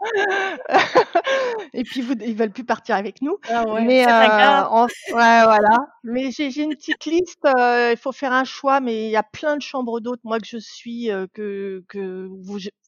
[1.74, 5.42] et puis ils voud ils veulent plus partir avec nous, Ah ouais, mais en ouais,
[5.44, 9.16] voilà, mais j'ai une petite liste, heu, il faut faire un choix, mais il y
[9.16, 11.82] a plein de chambres d'hôtes, moi, que je suis, heu, que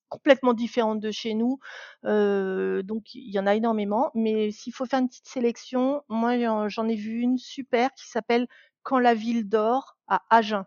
[0.08, 1.58] complètement différentes de chez nous,
[2.02, 6.36] donc il y en a énormément, mais s'il faut faire une petite sélection, moi,
[6.68, 8.46] j'en ai vu une super qui s'appelle
[8.82, 10.64] «Quand la ville dort» à Agen.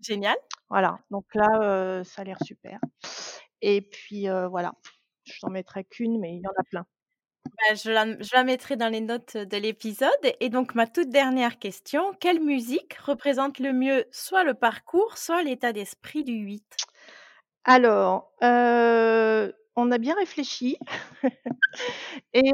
[0.00, 0.36] Génial.
[0.70, 2.78] Voilà, donc là, ça a l'air super
[3.62, 4.74] et puis, voilà,
[5.24, 6.86] je t'en mettrai qu'1, mais il y en a plein.
[7.46, 10.86] Bah, je la m je la mettrai dans les notes de l'épisode et donc ma
[10.86, 16.34] toute dernière question, quelle musique représente le mieux soit le parcours, soit l'état d'esprit du
[16.34, 16.64] 8?
[17.64, 20.78] Alors, on a bien réfléchi
[22.34, 22.52] et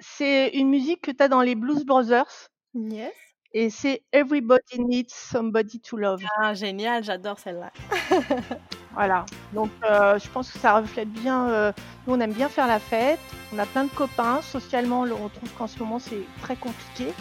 [0.00, 3.27] c'est une musique que tu as dans les Blues Brothers Yes.
[3.54, 6.22] Et c'est Everybody Needs Somebody to Love.
[6.38, 7.72] Ah, génial, j'adore celle-là.
[8.94, 11.48] Voilà, donc euh, je pense que ça reflète bien.
[11.50, 11.72] euh,
[12.06, 13.20] nous, on aime bien faire la fête.
[13.54, 14.40] On a plein de copains.
[14.42, 17.14] Socialement, le- on trouve qu'en ce moment, c'est très compliqué.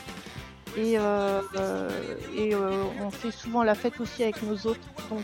[0.75, 1.41] Et, euh,
[2.35, 4.79] et on fait souvent la fête aussi avec nos autres.
[5.09, 5.23] Donc,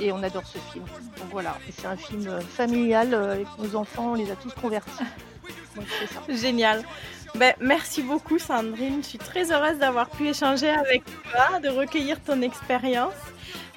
[0.00, 0.84] et on adore ce film.
[1.18, 4.12] Donc voilà, c'est un film familial avec nos enfants.
[4.12, 5.04] On les a tous convertis.
[5.76, 6.20] Donc c'est ça.
[6.28, 6.82] Génial.
[7.34, 12.20] Ben, merci beaucoup Sandrine, je suis très heureuse d'avoir pu échanger avec toi, de recueillir
[12.20, 13.14] ton expérience.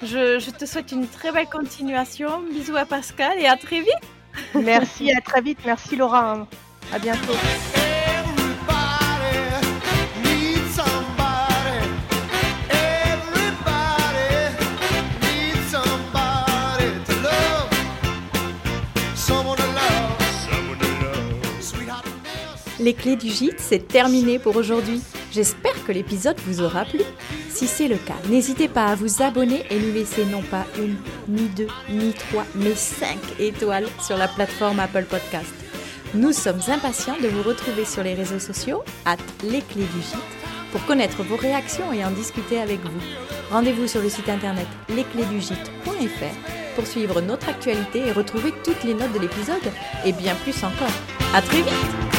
[0.02, 2.42] Je, te souhaite une très belle continuation.
[2.52, 3.90] Bisous à Pascal et à très vite.
[4.54, 5.58] Merci, à très vite.
[5.64, 6.46] Merci Laura.
[6.92, 7.34] À bientôt.
[22.82, 25.00] Les clés du gîte, c'est terminé pour aujourd'hui.
[25.30, 26.98] J'espère que l'épisode vous aura plu.
[27.48, 30.96] Si c'est le cas, n'hésitez pas à vous abonner et nous laisser non pas une,
[31.28, 35.54] ni deux, ni trois, mais cinq étoiles sur la plateforme Apple Podcast.
[36.14, 40.16] Nous sommes impatients de vous retrouver sur les réseaux sociaux, at les clés du gîte,
[40.72, 43.00] pour connaître vos réactions et en discuter avec vous.
[43.52, 49.12] Rendez-vous sur le site internet lesclésdugîte.fr pour suivre notre actualité et retrouver toutes les notes
[49.12, 49.70] de l'épisode
[50.04, 50.96] et bien plus encore.
[51.32, 52.11] À très vite!